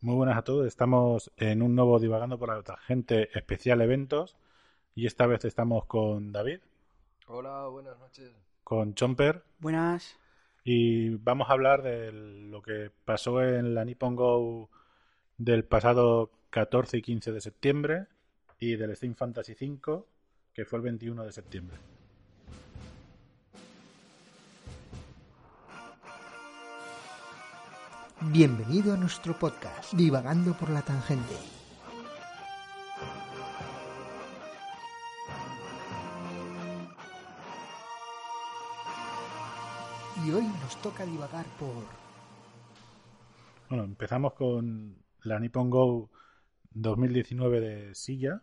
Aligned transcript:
Muy 0.00 0.14
buenas 0.14 0.38
a 0.38 0.42
todos. 0.42 0.64
Estamos 0.64 1.32
en 1.36 1.60
un 1.60 1.74
nuevo 1.74 1.98
Divagando 1.98 2.38
por 2.38 2.50
la 2.50 2.62
Tangente 2.62 3.36
especial 3.36 3.80
eventos. 3.80 4.36
Y 4.94 5.06
esta 5.06 5.26
vez 5.26 5.44
estamos 5.44 5.86
con 5.86 6.30
David. 6.30 6.60
Hola, 7.26 7.66
buenas 7.66 7.98
noches. 7.98 8.30
Con 8.62 8.94
Chomper. 8.94 9.42
Buenas. 9.58 10.16
Y 10.62 11.16
vamos 11.16 11.50
a 11.50 11.54
hablar 11.54 11.82
de 11.82 12.12
lo 12.12 12.62
que 12.62 12.92
pasó 13.04 13.42
en 13.42 13.74
la 13.74 13.84
Nippon 13.84 14.14
Go 14.14 14.70
del 15.36 15.64
pasado 15.64 16.30
14 16.50 16.98
y 16.98 17.02
15 17.02 17.32
de 17.32 17.40
septiembre 17.40 18.06
y 18.60 18.76
del 18.76 18.94
Steam 18.94 19.16
Fantasy 19.16 19.56
V, 19.60 20.04
que 20.52 20.64
fue 20.64 20.78
el 20.78 20.84
21 20.84 21.24
de 21.24 21.32
septiembre. 21.32 21.76
Bienvenido 28.20 28.94
a 28.94 28.96
nuestro 28.96 29.38
podcast, 29.38 29.92
Divagando 29.94 30.52
por 30.52 30.70
la 30.70 30.82
Tangente. 30.82 31.36
Y 40.26 40.32
hoy 40.32 40.42
nos 40.42 40.76
toca 40.82 41.06
divagar 41.06 41.46
por... 41.60 41.84
Bueno, 43.68 43.84
empezamos 43.84 44.32
con 44.34 44.96
la 45.22 45.38
Nippon 45.38 45.70
Go 45.70 46.10
2019 46.72 47.60
de 47.60 47.94
Silla, 47.94 48.42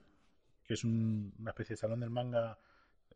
que 0.63 0.75
es 0.75 0.85
una 0.85 1.49
especie 1.49 1.73
de 1.73 1.81
salón 1.81 1.99
del 1.99 2.11
manga 2.11 2.57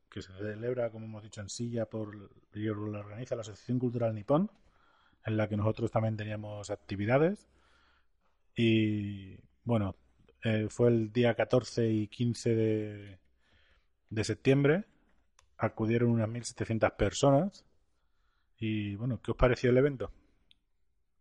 que 0.10 0.22
se 0.22 0.34
celebra, 0.34 0.92
como 0.92 1.06
hemos 1.06 1.24
dicho, 1.24 1.40
en 1.40 1.48
Silla 1.48 1.86
por 1.86 2.14
lo 2.52 3.00
organiza 3.00 3.36
la 3.36 3.42
Asociación 3.44 3.80
Cultural 3.80 4.14
Nippon 4.14 4.52
en 5.26 5.38
la 5.38 5.48
que 5.48 5.58
nosotros 5.58 5.92
también 5.92 6.18
teníamos 6.18 6.70
actividades. 6.70 7.48
Y 8.56 9.38
bueno, 9.64 9.96
eh, 10.44 10.68
fue 10.70 10.90
el 10.90 11.12
día 11.12 11.36
14 11.36 11.90
y 11.90 12.08
15 12.08 12.56
de, 12.56 13.20
de 14.10 14.24
septiembre. 14.24 14.86
Acudieron 15.58 16.10
unas 16.12 16.30
1.700 16.30 16.96
personas. 16.96 17.66
Y 18.58 18.96
bueno, 18.96 19.22
¿qué 19.22 19.32
os 19.32 19.38
pareció 19.38 19.70
el 19.70 19.78
evento? 19.78 20.12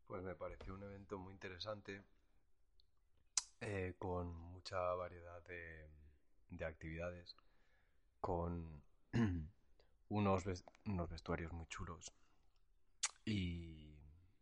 Pues 0.06 0.22
me 0.22 0.34
pareció 0.34 0.74
un 0.74 0.82
evento 0.82 1.18
muy 1.18 1.34
interesante, 1.34 2.02
eh, 3.60 3.94
con 3.98 4.34
mucha 4.52 4.78
variedad 4.94 5.42
de, 5.46 5.86
de 6.50 6.64
actividades, 6.64 7.36
con 8.20 8.82
unos, 10.08 10.64
unos 10.86 11.10
vestuarios 11.10 11.52
muy 11.52 11.66
chulos 11.66 12.12
y 13.24 13.87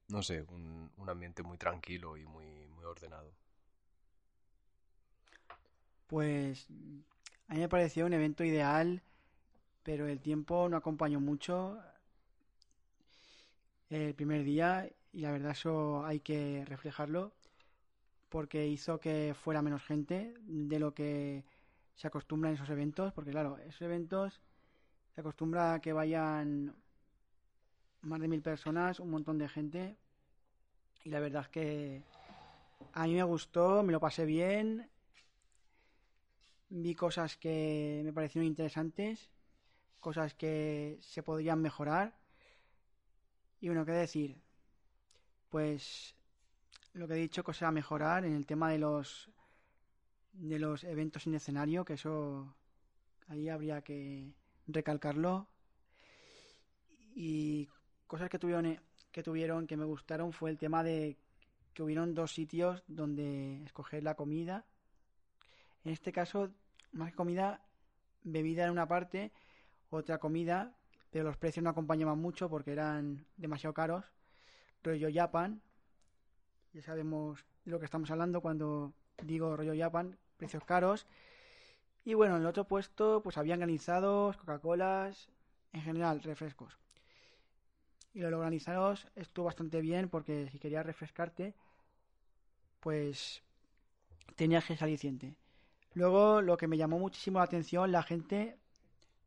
no 0.08 0.22
sé, 0.22 0.42
un, 0.42 0.90
ambiente 1.08 1.42
muy 1.42 1.56
tranquilo 1.56 2.16
y 2.16 2.26
muy, 2.26 2.46
muy 2.74 2.84
ordenado. 2.84 3.32
Pues 6.06 6.66
a 7.48 7.54
mí 7.54 7.60
me 7.60 7.68
pareció 7.68 8.06
un 8.06 8.12
evento 8.12 8.44
ideal, 8.44 9.02
pero 9.82 10.06
el 10.08 10.20
tiempo 10.20 10.68
no 10.68 10.76
acompañó 10.76 11.20
mucho 11.20 11.78
el 13.88 14.14
primer 14.14 14.42
día 14.42 14.90
y 15.12 15.20
la 15.20 15.30
verdad 15.30 15.52
eso 15.52 16.04
hay 16.04 16.20
que 16.20 16.64
reflejarlo 16.66 17.32
porque 18.28 18.66
hizo 18.66 18.98
que 18.98 19.34
fuera 19.34 19.62
menos 19.62 19.82
gente 19.82 20.34
de 20.40 20.78
lo 20.80 20.92
que 20.92 21.44
se 21.94 22.08
acostumbra 22.08 22.50
en 22.50 22.56
esos 22.56 22.68
eventos, 22.68 23.12
porque 23.12 23.30
claro, 23.30 23.58
esos 23.58 23.82
eventos 23.82 24.40
se 25.14 25.20
acostumbra 25.20 25.74
a 25.74 25.80
que 25.80 25.92
vayan 25.92 26.74
más 28.06 28.20
de 28.20 28.28
mil 28.28 28.42
personas, 28.42 29.00
un 29.00 29.10
montón 29.10 29.38
de 29.38 29.48
gente. 29.48 29.96
Y 31.04 31.10
la 31.10 31.20
verdad 31.20 31.42
es 31.42 31.48
que 31.48 32.02
a 32.92 33.04
mí 33.04 33.14
me 33.14 33.22
gustó, 33.22 33.82
me 33.82 33.92
lo 33.92 34.00
pasé 34.00 34.24
bien. 34.24 34.88
Vi 36.68 36.94
cosas 36.94 37.36
que 37.36 38.02
me 38.04 38.12
parecieron 38.12 38.46
interesantes, 38.46 39.30
cosas 40.00 40.34
que 40.34 40.98
se 41.00 41.22
podrían 41.22 41.60
mejorar. 41.60 42.14
Y 43.60 43.68
bueno, 43.68 43.84
¿qué 43.84 43.92
decir? 43.92 44.40
Pues 45.50 46.14
lo 46.92 47.06
que 47.06 47.14
he 47.14 47.18
dicho, 47.18 47.44
cosas 47.44 47.68
a 47.68 47.72
mejorar 47.72 48.24
en 48.24 48.34
el 48.34 48.46
tema 48.46 48.70
de 48.70 48.78
los 48.78 49.30
de 50.32 50.58
los 50.58 50.84
eventos 50.84 51.22
sin 51.22 51.34
escenario, 51.34 51.84
que 51.84 51.94
eso 51.94 52.54
ahí 53.28 53.48
habría 53.48 53.82
que 53.82 54.34
recalcarlo. 54.66 55.48
Y 57.14 57.68
cosas 58.06 58.30
que 58.30 58.38
tuvieron, 58.38 58.78
que 59.12 59.22
tuvieron 59.22 59.66
que 59.66 59.76
me 59.76 59.84
gustaron 59.84 60.32
fue 60.32 60.50
el 60.50 60.58
tema 60.58 60.82
de 60.82 61.16
que 61.74 61.82
hubieron 61.82 62.14
dos 62.14 62.32
sitios 62.32 62.82
donde 62.86 63.62
escoger 63.64 64.02
la 64.02 64.14
comida. 64.14 64.64
En 65.84 65.92
este 65.92 66.12
caso, 66.12 66.50
más 66.92 67.10
que 67.10 67.16
comida, 67.16 67.60
bebida 68.22 68.64
en 68.64 68.70
una 68.70 68.88
parte, 68.88 69.32
otra 69.90 70.18
comida, 70.18 70.74
pero 71.10 71.24
los 71.24 71.36
precios 71.36 71.62
no 71.62 71.70
acompañaban 71.70 72.18
mucho 72.18 72.48
porque 72.48 72.72
eran 72.72 73.26
demasiado 73.36 73.74
caros. 73.74 74.04
Rollo 74.82 75.08
Japan, 75.12 75.60
ya 76.72 76.82
sabemos 76.82 77.44
de 77.64 77.72
lo 77.72 77.78
que 77.78 77.84
estamos 77.84 78.10
hablando 78.10 78.40
cuando 78.40 78.92
digo 79.22 79.56
rollo 79.56 79.74
Japan, 79.76 80.18
precios 80.36 80.64
caros. 80.64 81.06
Y 82.04 82.14
bueno, 82.14 82.36
en 82.36 82.42
el 82.42 82.46
otro 82.46 82.64
puesto 82.64 83.22
pues 83.22 83.36
habían 83.36 83.58
granizados, 83.58 84.36
Coca-Colas, 84.36 85.28
en 85.72 85.82
general 85.82 86.22
refrescos 86.22 86.78
y 88.16 88.20
lo 88.20 88.38
organizaros 88.38 89.06
estuvo 89.14 89.44
bastante 89.44 89.82
bien 89.82 90.08
porque 90.08 90.48
si 90.50 90.58
querías 90.58 90.86
refrescarte, 90.86 91.54
pues 92.80 93.42
tenías 94.36 94.64
que 94.64 94.76
aliciente. 94.80 95.34
Luego, 95.92 96.40
lo 96.40 96.56
que 96.56 96.66
me 96.66 96.78
llamó 96.78 96.98
muchísimo 96.98 97.38
la 97.38 97.44
atención, 97.44 97.92
la 97.92 98.02
gente 98.02 98.56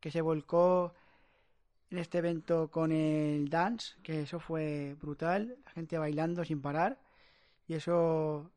que 0.00 0.10
se 0.10 0.20
volcó 0.20 0.92
en 1.90 1.98
este 1.98 2.18
evento 2.18 2.68
con 2.68 2.90
el 2.90 3.48
dance, 3.48 3.94
que 4.02 4.22
eso 4.22 4.40
fue 4.40 4.96
brutal, 5.00 5.56
la 5.64 5.70
gente 5.70 5.96
bailando 5.96 6.44
sin 6.44 6.60
parar, 6.60 6.98
y 7.68 7.74
eso 7.74 8.50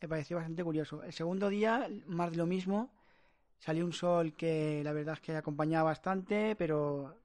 me 0.00 0.08
pareció 0.08 0.38
bastante 0.38 0.64
curioso. 0.64 1.04
El 1.04 1.12
segundo 1.12 1.48
día, 1.48 1.88
más 2.06 2.32
de 2.32 2.36
lo 2.36 2.46
mismo, 2.46 2.90
salió 3.60 3.84
un 3.84 3.92
sol 3.92 4.34
que 4.34 4.82
la 4.82 4.92
verdad 4.92 5.14
es 5.14 5.20
que 5.20 5.36
acompañaba 5.36 5.90
bastante, 5.90 6.56
pero 6.56 7.16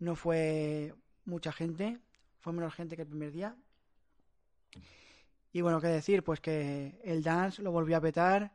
no 0.00 0.16
fue 0.16 0.94
mucha 1.24 1.52
gente, 1.52 1.98
fue 2.38 2.52
menos 2.52 2.74
gente 2.74 2.96
que 2.96 3.02
el 3.02 3.08
primer 3.08 3.32
día. 3.32 3.56
Y 5.52 5.60
bueno, 5.62 5.80
qué 5.80 5.88
decir, 5.88 6.22
pues 6.22 6.40
que 6.40 7.00
el 7.04 7.22
dance 7.22 7.62
lo 7.62 7.72
volvió 7.72 7.96
a 7.96 8.00
petar 8.00 8.52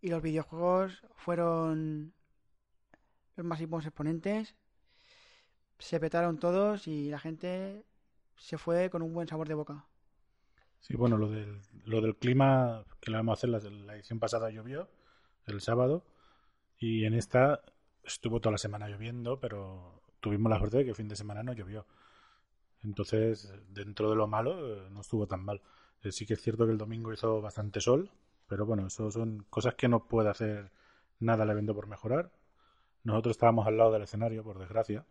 y 0.00 0.08
los 0.08 0.22
videojuegos 0.22 1.02
fueron 1.14 2.12
los 3.36 3.46
máximos 3.46 3.86
exponentes. 3.86 4.54
Se 5.78 5.98
petaron 5.98 6.38
todos 6.38 6.86
y 6.86 7.10
la 7.10 7.18
gente 7.18 7.84
se 8.36 8.58
fue 8.58 8.90
con 8.90 9.02
un 9.02 9.14
buen 9.14 9.26
sabor 9.26 9.48
de 9.48 9.54
boca. 9.54 9.86
Sí, 10.80 10.96
bueno, 10.96 11.16
lo 11.16 11.30
del, 11.30 11.60
lo 11.84 12.00
del 12.00 12.16
clima 12.16 12.84
que 13.00 13.10
le 13.10 13.16
vamos 13.16 13.32
a 13.32 13.38
hacer, 13.38 13.50
la, 13.50 13.58
la 13.84 13.94
edición 13.94 14.18
pasada 14.18 14.50
llovió 14.50 14.88
el 15.46 15.60
sábado 15.60 16.04
y 16.78 17.04
en 17.04 17.14
esta 17.14 17.62
estuvo 18.04 18.40
toda 18.40 18.52
la 18.52 18.58
semana 18.58 18.88
lloviendo, 18.88 19.38
pero 19.38 20.01
tuvimos 20.22 20.48
la 20.48 20.58
suerte 20.58 20.78
de 20.78 20.84
que 20.84 20.90
el 20.90 20.96
fin 20.96 21.08
de 21.08 21.16
semana 21.16 21.42
no 21.42 21.52
llovió. 21.52 21.84
Entonces, 22.82 23.52
dentro 23.68 24.08
de 24.08 24.16
lo 24.16 24.26
malo, 24.26 24.86
eh, 24.86 24.88
no 24.90 25.02
estuvo 25.02 25.26
tan 25.26 25.44
mal. 25.44 25.60
Eh, 26.02 26.12
sí 26.12 26.26
que 26.26 26.34
es 26.34 26.40
cierto 26.40 26.64
que 26.64 26.72
el 26.72 26.78
domingo 26.78 27.12
hizo 27.12 27.42
bastante 27.42 27.80
sol, 27.80 28.10
pero 28.48 28.64
bueno, 28.64 28.86
eso 28.86 29.10
son 29.10 29.44
cosas 29.50 29.74
que 29.74 29.88
no 29.88 30.06
puede 30.06 30.30
hacer 30.30 30.70
nada 31.20 31.44
el 31.44 31.50
evento 31.50 31.74
por 31.74 31.86
mejorar. 31.88 32.30
Nosotros 33.04 33.32
estábamos 33.36 33.66
al 33.66 33.76
lado 33.76 33.92
del 33.92 34.02
escenario, 34.02 34.44
por 34.44 34.58
desgracia, 34.58 35.04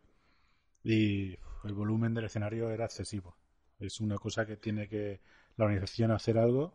y 0.83 1.37
el 1.63 1.73
volumen 1.73 2.13
del 2.13 2.25
escenario 2.25 2.69
era 2.69 2.85
excesivo. 2.85 3.35
Es 3.79 3.99
una 3.99 4.17
cosa 4.17 4.45
que 4.45 4.57
tiene 4.57 4.87
que 4.87 5.21
la 5.57 5.65
organización 5.65 6.11
hacer 6.11 6.37
algo 6.37 6.73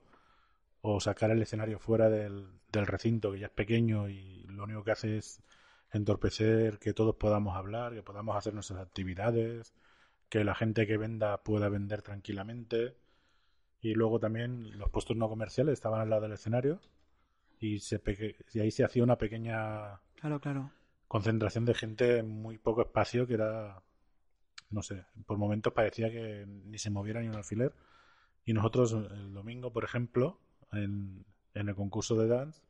o 0.82 1.00
sacar 1.00 1.30
el 1.30 1.42
escenario 1.42 1.78
fuera 1.78 2.10
del, 2.10 2.48
del 2.70 2.86
recinto, 2.86 3.32
que 3.32 3.40
ya 3.40 3.46
es 3.46 3.52
pequeño 3.52 4.08
y 4.08 4.44
lo 4.48 4.64
único 4.64 4.84
que 4.84 4.92
hace 4.92 5.18
es 5.18 5.42
entorpecer 5.92 6.78
que 6.78 6.92
todos 6.92 7.16
podamos 7.16 7.56
hablar, 7.56 7.94
que 7.94 8.02
podamos 8.02 8.36
hacer 8.36 8.54
nuestras 8.54 8.80
actividades, 8.80 9.74
que 10.28 10.44
la 10.44 10.54
gente 10.54 10.86
que 10.86 10.96
venda 10.96 11.42
pueda 11.42 11.68
vender 11.68 12.02
tranquilamente. 12.02 12.96
Y 13.80 13.94
luego 13.94 14.18
también 14.18 14.78
los 14.78 14.90
puestos 14.90 15.16
no 15.16 15.28
comerciales 15.28 15.74
estaban 15.74 16.00
al 16.00 16.10
lado 16.10 16.22
del 16.22 16.32
escenario 16.32 16.80
y, 17.60 17.78
se 17.80 18.00
y 18.52 18.60
ahí 18.60 18.70
se 18.70 18.84
hacía 18.84 19.02
una 19.04 19.18
pequeña 19.18 20.00
claro, 20.16 20.40
claro. 20.40 20.70
concentración 21.08 21.64
de 21.64 21.74
gente 21.74 22.18
en 22.18 22.28
muy 22.28 22.58
poco 22.58 22.82
espacio 22.82 23.26
que 23.26 23.34
era, 23.34 23.82
no 24.70 24.82
sé, 24.82 25.04
por 25.26 25.38
momentos 25.38 25.72
parecía 25.72 26.10
que 26.10 26.46
ni 26.46 26.78
se 26.78 26.90
moviera 26.90 27.20
ni 27.20 27.28
un 27.28 27.36
alfiler. 27.36 27.74
Y 28.44 28.52
nosotros 28.52 28.92
el 28.92 29.32
domingo, 29.32 29.72
por 29.72 29.84
ejemplo, 29.84 30.40
en, 30.72 31.24
en 31.54 31.68
el 31.68 31.74
concurso 31.74 32.16
de 32.16 32.28
dance, 32.28 32.62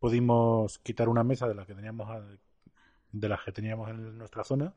pudimos 0.00 0.80
quitar 0.80 1.08
una 1.08 1.22
mesa 1.22 1.46
de 1.46 1.54
las 1.54 1.66
que 1.66 1.74
teníamos 1.74 2.08
de 3.12 3.28
las 3.28 3.42
que 3.44 3.52
teníamos 3.52 3.90
en 3.90 4.18
nuestra 4.18 4.44
zona 4.44 4.74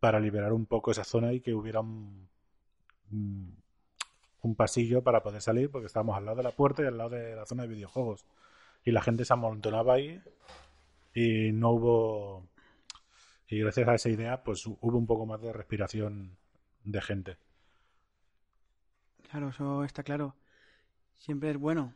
para 0.00 0.18
liberar 0.18 0.52
un 0.52 0.66
poco 0.66 0.90
esa 0.90 1.04
zona 1.04 1.32
y 1.32 1.40
que 1.40 1.54
hubiera 1.54 1.80
un, 1.80 2.28
un 4.44 4.54
pasillo 4.54 5.02
para 5.02 5.22
poder 5.22 5.40
salir 5.40 5.70
porque 5.70 5.86
estábamos 5.86 6.16
al 6.16 6.26
lado 6.26 6.36
de 6.36 6.42
la 6.42 6.50
puerta 6.50 6.82
y 6.82 6.86
al 6.86 6.98
lado 6.98 7.10
de 7.10 7.34
la 7.34 7.46
zona 7.46 7.62
de 7.62 7.68
videojuegos. 7.68 8.26
Y 8.84 8.92
la 8.92 9.02
gente 9.02 9.24
se 9.24 9.32
amontonaba 9.32 9.94
ahí 9.94 10.20
y 11.14 11.52
no 11.52 11.70
hubo... 11.70 12.46
Y 13.48 13.60
gracias 13.60 13.88
a 13.88 13.94
esa 13.94 14.08
idea, 14.08 14.42
pues 14.42 14.66
hubo 14.66 14.98
un 14.98 15.06
poco 15.06 15.26
más 15.26 15.40
de 15.40 15.52
respiración 15.52 16.36
de 16.82 17.00
gente. 17.00 17.36
Claro, 19.30 19.48
eso 19.48 19.84
está 19.84 20.02
claro. 20.02 20.34
Siempre 21.18 21.50
es 21.50 21.58
bueno. 21.58 21.94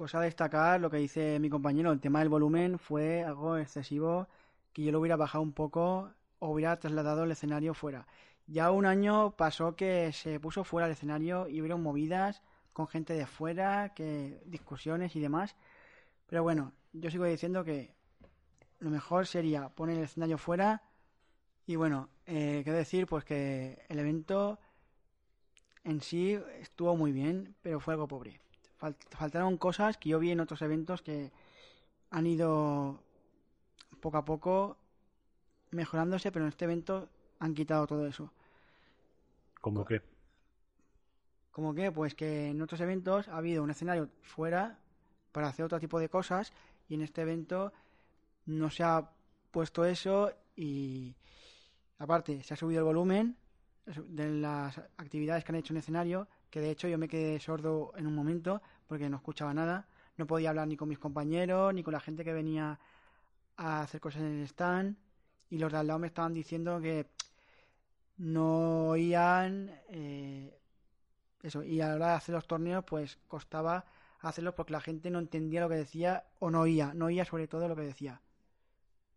Cosa 0.00 0.18
a 0.20 0.22
destacar, 0.22 0.80
lo 0.80 0.88
que 0.88 0.96
dice 0.96 1.38
mi 1.40 1.50
compañero, 1.50 1.92
el 1.92 2.00
tema 2.00 2.20
del 2.20 2.30
volumen 2.30 2.78
fue 2.78 3.22
algo 3.22 3.58
excesivo, 3.58 4.28
que 4.72 4.82
yo 4.82 4.92
lo 4.92 4.98
hubiera 4.98 5.16
bajado 5.16 5.42
un 5.42 5.52
poco 5.52 6.10
o 6.38 6.48
hubiera 6.48 6.78
trasladado 6.78 7.24
el 7.24 7.32
escenario 7.32 7.74
fuera. 7.74 8.06
Ya 8.46 8.70
un 8.70 8.86
año 8.86 9.32
pasó 9.32 9.76
que 9.76 10.10
se 10.14 10.40
puso 10.40 10.64
fuera 10.64 10.86
el 10.86 10.92
escenario 10.94 11.48
y 11.48 11.60
hubieron 11.60 11.82
movidas 11.82 12.40
con 12.72 12.88
gente 12.88 13.12
de 13.12 13.26
fuera, 13.26 13.92
que 13.92 14.42
discusiones 14.46 15.14
y 15.16 15.20
demás. 15.20 15.54
Pero 16.28 16.42
bueno, 16.44 16.72
yo 16.94 17.10
sigo 17.10 17.26
diciendo 17.26 17.62
que 17.62 17.94
lo 18.78 18.88
mejor 18.88 19.26
sería 19.26 19.68
poner 19.68 19.98
el 19.98 20.04
escenario 20.04 20.38
fuera 20.38 20.82
y 21.66 21.76
bueno, 21.76 22.08
eh, 22.24 22.62
qué 22.64 22.72
decir, 22.72 23.06
pues 23.06 23.24
que 23.24 23.84
el 23.90 23.98
evento 23.98 24.58
en 25.84 26.00
sí 26.00 26.38
estuvo 26.58 26.96
muy 26.96 27.12
bien, 27.12 27.54
pero 27.60 27.80
fue 27.80 27.92
algo 27.92 28.08
pobre. 28.08 28.40
Faltaron 29.10 29.56
cosas 29.56 29.96
que 29.98 30.08
yo 30.08 30.18
vi 30.18 30.30
en 30.30 30.40
otros 30.40 30.62
eventos 30.62 31.02
que 31.02 31.30
han 32.10 32.26
ido 32.26 33.02
poco 34.00 34.16
a 34.16 34.24
poco 34.24 34.76
mejorándose, 35.70 36.32
pero 36.32 36.44
en 36.44 36.48
este 36.48 36.64
evento 36.64 37.08
han 37.38 37.54
quitado 37.54 37.86
todo 37.86 38.06
eso. 38.06 38.32
¿Cómo 39.60 39.84
qué? 39.84 40.02
¿Cómo 41.52 41.74
qué? 41.74 41.92
Pues 41.92 42.14
que 42.14 42.48
en 42.48 42.62
otros 42.62 42.80
eventos 42.80 43.28
ha 43.28 43.36
habido 43.36 43.62
un 43.62 43.70
escenario 43.70 44.08
fuera 44.22 44.78
para 45.32 45.48
hacer 45.48 45.64
otro 45.64 45.78
tipo 45.78 45.98
de 45.98 46.08
cosas 46.08 46.52
y 46.88 46.94
en 46.94 47.02
este 47.02 47.22
evento 47.22 47.72
no 48.46 48.70
se 48.70 48.82
ha 48.82 49.10
puesto 49.50 49.84
eso 49.84 50.32
y 50.56 51.14
aparte 51.98 52.42
se 52.42 52.54
ha 52.54 52.56
subido 52.56 52.80
el 52.80 52.86
volumen 52.86 53.36
de 53.84 54.30
las 54.30 54.78
actividades 54.96 55.44
que 55.44 55.52
han 55.52 55.56
hecho 55.56 55.72
en 55.72 55.78
escenario, 55.78 56.28
que 56.50 56.60
de 56.60 56.70
hecho 56.70 56.88
yo 56.88 56.98
me 56.98 57.08
quedé 57.08 57.38
sordo 57.40 57.92
en 57.96 58.06
un 58.06 58.14
momento 58.14 58.60
porque 58.86 59.08
no 59.08 59.16
escuchaba 59.16 59.54
nada, 59.54 59.88
no 60.16 60.26
podía 60.26 60.50
hablar 60.50 60.68
ni 60.68 60.76
con 60.76 60.88
mis 60.88 60.98
compañeros, 60.98 61.72
ni 61.74 61.82
con 61.82 61.92
la 61.92 62.00
gente 62.00 62.24
que 62.24 62.32
venía 62.32 62.78
a 63.56 63.82
hacer 63.82 64.00
cosas 64.00 64.22
en 64.22 64.40
el 64.40 64.44
stand, 64.44 64.96
y 65.48 65.58
los 65.58 65.72
de 65.72 65.78
al 65.78 65.86
lado 65.86 65.98
me 65.98 66.06
estaban 66.08 66.34
diciendo 66.34 66.80
que 66.80 67.06
no 68.18 68.88
oían 68.88 69.70
eh, 69.88 70.58
eso, 71.42 71.62
y 71.62 71.80
a 71.80 71.88
la 71.88 71.94
hora 71.94 72.06
de 72.08 72.14
hacer 72.14 72.34
los 72.34 72.46
torneos 72.46 72.84
pues 72.84 73.18
costaba 73.28 73.84
hacerlos 74.20 74.54
porque 74.54 74.72
la 74.72 74.80
gente 74.80 75.10
no 75.10 75.18
entendía 75.18 75.62
lo 75.62 75.68
que 75.68 75.76
decía 75.76 76.24
o 76.38 76.50
no 76.50 76.60
oía, 76.60 76.92
no 76.94 77.06
oía 77.06 77.24
sobre 77.24 77.48
todo 77.48 77.68
lo 77.68 77.76
que 77.76 77.82
decía 77.82 78.20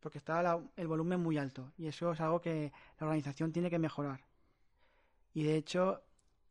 porque 0.04 0.18
estaba 0.18 0.62
el 0.76 0.88
volumen 0.88 1.22
muy 1.22 1.38
alto 1.38 1.72
y 1.78 1.88
eso 1.88 2.12
es 2.12 2.20
algo 2.20 2.42
que 2.42 2.74
la 3.00 3.08
organización 3.08 3.54
tiene 3.54 3.70
que 3.70 3.80
mejorar. 3.80 4.20
Y 5.34 5.44
de 5.44 5.56
hecho, 5.56 6.02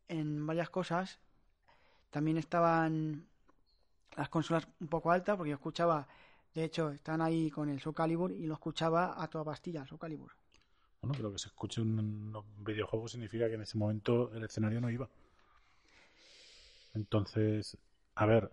en 0.08 0.46
varias 0.46 0.70
cosas 0.70 1.18
también 2.10 2.36
estaban 2.36 3.26
las 4.16 4.28
consolas 4.28 4.68
un 4.80 4.88
poco 4.88 5.10
altas, 5.10 5.36
porque 5.36 5.50
yo 5.50 5.56
escuchaba, 5.56 6.06
de 6.54 6.64
hecho, 6.64 6.90
están 6.90 7.22
ahí 7.22 7.50
con 7.50 7.70
el 7.70 7.80
Soul 7.80 8.32
y 8.32 8.46
lo 8.46 8.54
escuchaba 8.54 9.22
a 9.22 9.28
toda 9.28 9.44
pastilla, 9.44 9.80
el 9.80 9.88
Soul 9.88 9.98
Calibur. 9.98 10.32
Bueno, 11.00 11.14
pero 11.16 11.32
que 11.32 11.38
se 11.38 11.48
escuche 11.48 11.80
un, 11.80 12.36
videojuego 12.58 13.08
significa 13.08 13.48
que 13.48 13.54
en 13.54 13.62
ese 13.62 13.78
momento 13.78 14.30
el 14.34 14.44
escenario 14.44 14.80
no 14.80 14.90
iba. 14.90 15.08
Entonces, 16.94 17.78
a 18.14 18.26
ver, 18.26 18.52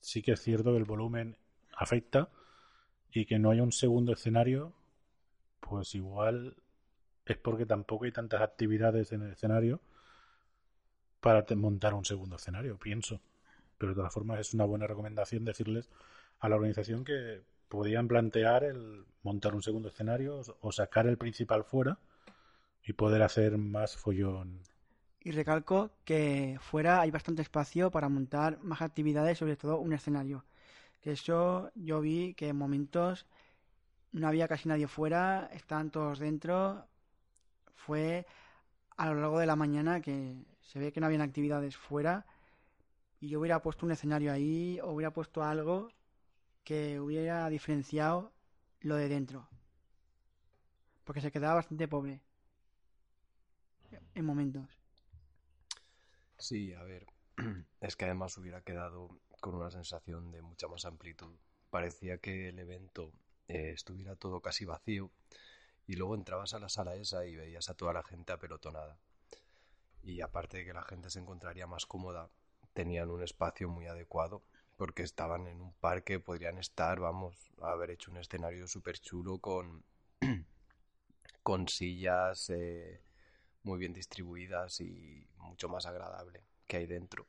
sí 0.00 0.22
que 0.22 0.32
es 0.32 0.40
cierto 0.40 0.72
que 0.72 0.78
el 0.78 0.84
volumen 0.84 1.36
afecta 1.76 2.30
y 3.12 3.26
que 3.26 3.38
no 3.38 3.50
haya 3.50 3.62
un 3.62 3.72
segundo 3.72 4.12
escenario, 4.12 4.72
pues 5.60 5.94
igual 5.94 6.56
es 7.26 7.36
porque 7.36 7.66
tampoco 7.66 8.06
hay 8.06 8.12
tantas 8.12 8.40
actividades 8.40 9.12
en 9.12 9.22
el 9.22 9.32
escenario 9.32 9.80
para 11.24 11.42
montar 11.56 11.94
un 11.94 12.04
segundo 12.04 12.36
escenario, 12.36 12.78
pienso. 12.78 13.18
Pero 13.78 13.92
de 13.92 13.96
todas 13.96 14.12
formas 14.12 14.40
es 14.40 14.52
una 14.52 14.66
buena 14.66 14.86
recomendación 14.86 15.42
decirles 15.42 15.88
a 16.38 16.50
la 16.50 16.56
organización 16.56 17.02
que 17.02 17.40
podían 17.70 18.08
plantear 18.08 18.62
el 18.62 19.06
montar 19.22 19.54
un 19.54 19.62
segundo 19.62 19.88
escenario 19.88 20.42
o 20.60 20.70
sacar 20.70 21.06
el 21.06 21.16
principal 21.16 21.64
fuera 21.64 21.96
y 22.84 22.92
poder 22.92 23.22
hacer 23.22 23.56
más 23.56 23.96
follón. 23.96 24.60
Y 25.22 25.30
recalco 25.30 25.92
que 26.04 26.58
fuera 26.60 27.00
hay 27.00 27.10
bastante 27.10 27.40
espacio 27.40 27.90
para 27.90 28.10
montar 28.10 28.62
más 28.62 28.82
actividades, 28.82 29.38
sobre 29.38 29.56
todo 29.56 29.78
un 29.78 29.94
escenario. 29.94 30.44
Que 31.00 31.12
eso 31.12 31.70
yo 31.74 32.02
vi 32.02 32.34
que 32.34 32.48
en 32.48 32.56
momentos 32.56 33.24
no 34.12 34.28
había 34.28 34.46
casi 34.46 34.68
nadie 34.68 34.88
fuera, 34.88 35.48
estaban 35.54 35.90
todos 35.90 36.18
dentro, 36.18 36.86
fue 37.76 38.26
a 38.98 39.06
lo 39.06 39.14
largo 39.14 39.38
de 39.38 39.46
la 39.46 39.56
mañana 39.56 40.02
que 40.02 40.44
se 40.64 40.78
ve 40.78 40.92
que 40.92 41.00
no 41.00 41.06
habían 41.06 41.22
actividades 41.22 41.76
fuera 41.76 42.26
y 43.20 43.28
yo 43.28 43.40
hubiera 43.40 43.62
puesto 43.62 43.86
un 43.86 43.92
escenario 43.92 44.32
ahí 44.32 44.80
o 44.82 44.90
hubiera 44.90 45.12
puesto 45.12 45.42
algo 45.42 45.88
que 46.64 46.98
hubiera 46.98 47.48
diferenciado 47.48 48.32
lo 48.80 48.96
de 48.96 49.08
dentro. 49.08 49.48
Porque 51.04 51.20
se 51.20 51.30
quedaba 51.30 51.54
bastante 51.54 51.86
pobre 51.86 52.20
en 54.14 54.24
momentos. 54.24 54.68
Sí, 56.38 56.72
a 56.72 56.82
ver, 56.82 57.06
es 57.80 57.96
que 57.96 58.04
además 58.04 58.36
hubiera 58.38 58.62
quedado 58.62 59.08
con 59.40 59.54
una 59.54 59.70
sensación 59.70 60.30
de 60.32 60.42
mucha 60.42 60.68
más 60.68 60.84
amplitud. 60.84 61.34
Parecía 61.70 62.18
que 62.18 62.48
el 62.48 62.58
evento 62.58 63.12
eh, 63.48 63.70
estuviera 63.74 64.16
todo 64.16 64.40
casi 64.40 64.64
vacío 64.64 65.10
y 65.86 65.96
luego 65.96 66.14
entrabas 66.14 66.54
a 66.54 66.58
la 66.58 66.68
sala 66.68 66.94
esa 66.94 67.26
y 67.26 67.36
veías 67.36 67.68
a 67.68 67.74
toda 67.74 67.92
la 67.92 68.02
gente 68.02 68.32
apelotonada. 68.32 68.98
Y 70.04 70.20
aparte 70.20 70.58
de 70.58 70.64
que 70.66 70.72
la 70.72 70.82
gente 70.82 71.10
se 71.10 71.18
encontraría 71.18 71.66
más 71.66 71.86
cómoda, 71.86 72.30
tenían 72.74 73.10
un 73.10 73.22
espacio 73.22 73.68
muy 73.68 73.86
adecuado 73.86 74.42
porque 74.76 75.02
estaban 75.02 75.46
en 75.46 75.60
un 75.60 75.72
parque, 75.74 76.20
podrían 76.20 76.58
estar, 76.58 77.00
vamos, 77.00 77.52
a 77.62 77.70
haber 77.70 77.90
hecho 77.90 78.10
un 78.10 78.18
escenario 78.18 78.66
súper 78.66 78.98
chulo 78.98 79.38
con, 79.38 79.84
con 81.42 81.68
sillas 81.68 82.50
eh, 82.50 83.00
muy 83.62 83.78
bien 83.78 83.92
distribuidas 83.92 84.80
y 84.80 85.26
mucho 85.38 85.68
más 85.68 85.86
agradable 85.86 86.44
que 86.66 86.78
hay 86.78 86.86
dentro. 86.86 87.26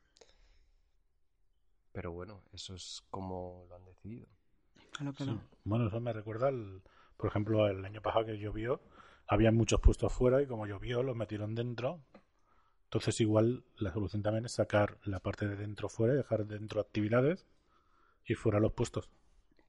Pero 1.91 2.11
bueno, 2.11 2.41
eso 2.51 2.75
es 2.75 3.03
como 3.09 3.65
lo 3.69 3.75
han 3.75 3.85
decidido. 3.85 4.27
Bueno, 5.63 5.87
eso 5.87 5.99
me 6.01 6.13
recuerda 6.13 6.47
al, 6.47 6.81
por 7.15 7.29
ejemplo, 7.29 7.67
el 7.67 7.85
año 7.85 8.01
pasado 8.01 8.25
que 8.25 8.37
llovió, 8.37 8.81
había 9.27 9.51
muchos 9.51 9.79
puestos 9.81 10.11
fuera 10.11 10.41
y 10.41 10.47
como 10.47 10.67
llovió 10.67 11.03
los 11.03 11.15
metieron 11.15 11.55
dentro. 11.55 12.01
Entonces 12.85 13.19
igual 13.21 13.63
la 13.77 13.91
solución 13.91 14.23
también 14.23 14.45
es 14.45 14.53
sacar 14.53 14.97
la 15.03 15.19
parte 15.19 15.47
de 15.47 15.55
dentro 15.55 15.89
fuera 15.89 16.13
y 16.13 16.17
dejar 16.17 16.45
dentro 16.45 16.79
actividades 16.81 17.45
y 18.25 18.35
fuera 18.35 18.59
los 18.59 18.73
puestos. 18.73 19.09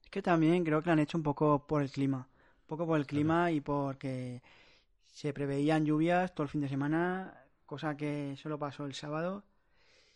Es 0.05 0.11
que 0.11 0.23
también 0.23 0.65
creo 0.65 0.81
que 0.81 0.87
lo 0.87 0.93
han 0.93 0.99
hecho 0.99 1.19
un 1.19 1.25
poco 1.25 1.67
por 1.67 1.83
el 1.83 1.91
clima. 1.91 2.29
Un 2.61 2.67
poco 2.67 2.87
por 2.87 2.99
el 2.99 3.07
clima 3.07 3.51
y 3.51 3.61
porque 3.61 4.43
se 5.07 5.33
preveían 5.33 5.85
lluvias 5.85 6.35
todo 6.35 6.45
el 6.45 6.51
fin 6.51 6.61
de 6.61 6.69
semana, 6.69 7.45
cosa 7.65 7.97
que 7.97 8.37
solo 8.37 8.59
pasó 8.59 8.85
el 8.85 8.95
sábado. 8.95 9.45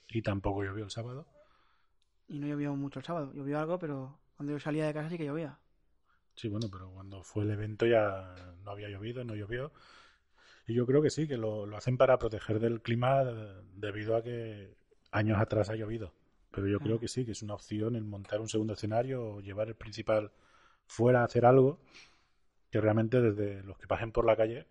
Y 0.08 0.22
tampoco 0.22 0.62
llovió 0.64 0.84
el 0.84 0.90
sábado. 0.90 1.26
Y 2.28 2.38
no 2.38 2.46
llovió 2.46 2.74
mucho 2.76 3.00
el 3.00 3.04
sábado. 3.04 3.32
Llovió 3.32 3.58
algo, 3.58 3.78
pero 3.78 4.18
cuando 4.36 4.52
yo 4.52 4.60
salía 4.60 4.86
de 4.86 4.94
casa 4.94 5.08
sí 5.08 5.18
que 5.18 5.24
llovía. 5.24 5.58
Sí, 6.34 6.48
bueno, 6.48 6.68
pero 6.70 6.90
cuando 6.90 7.22
fue 7.22 7.44
el 7.44 7.50
evento 7.50 7.86
ya 7.86 8.34
no 8.62 8.70
había 8.70 8.88
llovido, 8.88 9.24
no 9.24 9.34
llovió. 9.34 9.72
Y 10.70 10.74
yo 10.74 10.86
creo 10.86 11.02
que 11.02 11.10
sí, 11.10 11.26
que 11.26 11.36
lo, 11.36 11.64
hacen 11.76 11.96
para 11.96 12.16
proteger 12.16 12.60
del 12.60 12.80
clima 12.80 13.24
debido 13.74 14.14
a 14.14 14.22
que 14.22 14.76
años 15.10 15.40
atrás 15.40 15.68
ha 15.68 15.74
llovido. 15.74 16.12
Pero 16.52 16.68
yo 16.68 16.78
creo 16.78 17.00
que 17.00 17.08
sí, 17.08 17.24
que 17.24 17.32
es 17.32 17.42
una 17.42 17.54
opción 17.54 17.96
el 17.96 18.04
montar 18.04 18.40
un 18.40 18.48
segundo 18.48 18.74
escenario 18.74 19.24
o 19.24 19.40
llevar 19.40 19.66
el 19.66 19.74
principal 19.74 20.30
fuera 20.86 21.22
a 21.22 21.24
hacer 21.24 21.44
algo 21.44 21.80
que 22.70 22.80
realmente 22.80 23.20
desde 23.20 23.64
los 23.64 23.78
que 23.78 23.88
pasen 23.88 24.12
por 24.12 24.24
la 24.24 24.36
calle 24.36 24.68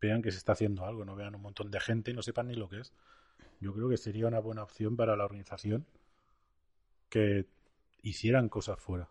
vean 0.00 0.22
que 0.22 0.30
se 0.30 0.38
está 0.38 0.52
haciendo 0.52 0.84
algo, 0.84 1.04
no 1.04 1.16
vean 1.16 1.34
un 1.34 1.42
montón 1.42 1.72
de 1.72 1.80
gente 1.80 2.12
y 2.12 2.14
no 2.14 2.22
sepan 2.22 2.46
ni 2.46 2.54
lo 2.54 2.68
que 2.68 2.78
es. 2.78 2.92
Yo 3.58 3.74
creo 3.74 3.88
que 3.88 3.96
sería 3.96 4.28
una 4.28 4.38
buena 4.38 4.62
opción 4.62 4.96
para 4.96 5.16
la 5.16 5.24
organización 5.24 5.86
que 7.08 7.48
hicieran 8.00 8.48
cosas 8.48 8.78
fuera. 8.78 9.08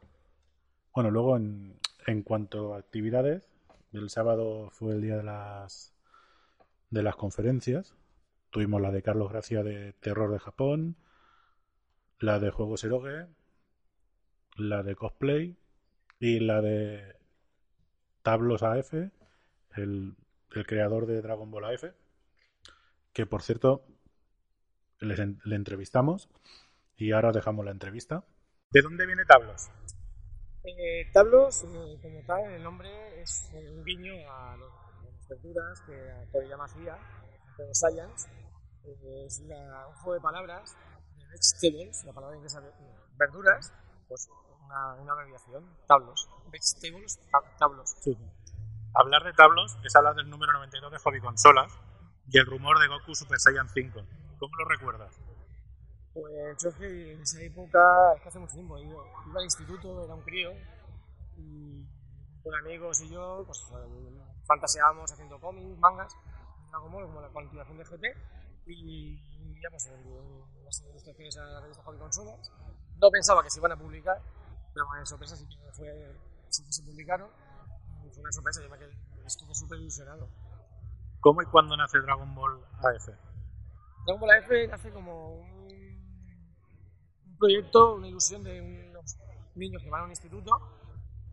Bueno, 0.95 1.11
luego 1.11 1.35
en, 1.35 1.77
en 2.07 2.23
cuanto 2.23 2.73
a 2.73 2.77
actividades, 2.77 3.43
el 3.91 4.09
sábado 4.09 4.69
fue 4.71 4.93
el 4.93 5.01
día 5.01 5.17
de 5.17 5.23
las 5.23 5.93
de 6.91 7.03
las 7.03 7.15
conferencias. 7.15 7.95
Tuvimos 8.51 8.81
la 8.81 8.91
de 8.91 9.01
Carlos 9.01 9.31
Gracia 9.31 9.63
de 9.63 9.93
Terror 9.93 10.31
de 10.31 10.39
Japón, 10.39 10.97
la 12.19 12.39
de 12.39 12.51
Juegos 12.51 12.83
Eroge, 12.83 13.27
la 14.57 14.83
de 14.83 14.95
Cosplay 14.95 15.57
y 16.19 16.39
la 16.41 16.61
de 16.61 17.15
Tablos 18.21 18.61
AF, 18.61 18.93
el, 18.93 20.15
el 20.53 20.65
creador 20.67 21.07
de 21.07 21.21
Dragon 21.21 21.49
Ball 21.49 21.73
AF, 21.73 21.85
que 23.13 23.25
por 23.25 23.41
cierto 23.41 23.85
en- 24.99 25.39
le 25.43 25.55
entrevistamos 25.55 26.29
y 26.97 27.11
ahora 27.13 27.29
os 27.29 27.35
dejamos 27.35 27.65
la 27.65 27.71
entrevista. 27.71 28.23
¿De 28.69 28.81
dónde 28.81 29.05
viene 29.07 29.25
Tablos? 29.25 29.69
Eh, 30.63 31.09
Tablos, 31.11 31.63
eh, 31.63 31.97
como 32.01 32.21
tal, 32.27 32.51
el 32.53 32.61
nombre 32.61 33.21
es 33.21 33.49
eh, 33.53 33.71
un 33.71 33.83
guiño 33.83 34.13
a, 34.31 34.55
los- 34.57 34.71
a 35.31 35.35
las 35.35 35.41
verduras 35.43 35.81
que 35.81 36.27
Toriyama 36.31 36.65
hacía, 36.65 36.97
de 37.57 37.73
Science. 37.75 38.29
Eh, 38.83 39.25
es 39.25 39.39
un 39.39 39.93
juego 39.95 40.13
de 40.15 40.21
palabras, 40.21 40.75
de 41.17 41.25
vegetables, 41.27 42.03
la 42.05 42.13
palabra 42.13 42.35
inglesa 42.35 42.61
de 42.61 42.71
verduras, 43.17 43.73
pues 44.07 44.27
una, 44.65 44.93
una 44.95 45.13
abreviación, 45.13 45.63
Tablos. 45.87 46.27
Vegetables, 46.51 47.19
ta- 47.31 47.57
Tablos. 47.59 47.95
Hablar 48.93 49.23
de 49.23 49.33
Tablos 49.33 49.77
es 49.83 49.95
hablar 49.95 50.15
del 50.15 50.29
número 50.29 50.51
92 50.53 50.91
de 50.91 50.97
Hobby 50.97 51.21
Consolas 51.21 51.71
y 52.27 52.37
el 52.39 52.45
rumor 52.45 52.79
de 52.79 52.87
Goku 52.87 53.13
Super 53.15 53.39
Saiyan 53.39 53.69
5. 53.69 54.01
¿Cómo 54.39 54.55
lo 54.57 54.65
recuerdas? 54.67 55.15
Pues 56.13 56.57
yo 56.61 56.69
es 56.69 56.75
que 56.75 57.13
en 57.13 57.21
esa 57.21 57.41
época, 57.41 58.13
es 58.15 58.21
que 58.23 58.29
hace 58.29 58.39
mucho 58.39 58.53
tiempo, 58.55 58.77
iba, 58.79 58.91
iba 59.29 59.37
al 59.39 59.43
instituto, 59.45 60.03
era 60.03 60.13
un 60.13 60.23
crío, 60.23 60.51
y 61.37 61.85
con 62.43 62.55
amigos 62.55 63.01
y 63.01 63.09
yo, 63.09 63.43
pues 63.45 63.59
eh, 63.71 64.21
fantaseábamos 64.45 65.11
haciendo 65.11 65.39
cómics, 65.39 65.77
mangas, 65.79 66.15
Dragon 66.69 66.91
Ball, 66.91 67.05
como 67.05 67.21
la 67.21 67.29
continuación 67.29 67.77
de 67.77 67.83
GT, 67.83 68.05
y 68.67 69.19
enviamos 69.41 69.85
en 69.87 70.63
las 70.63 70.81
ilustraciones 70.81 71.37
a 71.37 71.45
la 71.45 71.61
revista 71.61 71.83
Hobby 71.83 71.97
Consolas. 71.99 72.51
No 72.99 73.09
pensaba 73.09 73.43
que 73.43 73.49
se 73.49 73.59
iban 73.59 73.71
a 73.71 73.77
publicar, 73.77 74.21
pero 74.73 74.87
bueno, 74.87 75.05
sorpresa 75.05 75.35
sí 75.35 75.45
que, 75.47 75.71
fue, 75.73 76.15
sí 76.49 76.63
que 76.63 76.71
se 76.71 76.83
publicaron, 76.83 77.29
fue 78.11 78.21
una 78.21 78.31
sorpresa, 78.31 78.61
yo 78.61 78.69
me 78.69 78.77
quedé, 78.77 78.93
estuve 79.25 79.53
súper 79.53 79.79
ilusionado. 79.79 80.29
¿Cómo 81.19 81.41
y 81.41 81.45
cuándo 81.45 81.77
nace 81.77 81.99
Dragon 81.99 82.33
Ball 82.33 82.63
AF? 82.79 83.07
Dragon 84.05 84.19
Ball 84.19 84.31
AF 84.31 84.49
nace 84.69 84.91
como 84.91 85.35
un, 85.35 85.71
un 87.25 87.37
proyecto, 87.37 87.95
una 87.95 88.07
ilusión 88.07 88.43
de 88.43 88.59
unos 88.61 89.17
niños 89.55 89.83
que 89.83 89.89
van 89.89 90.01
a 90.01 90.03
un 90.05 90.09
instituto, 90.11 90.51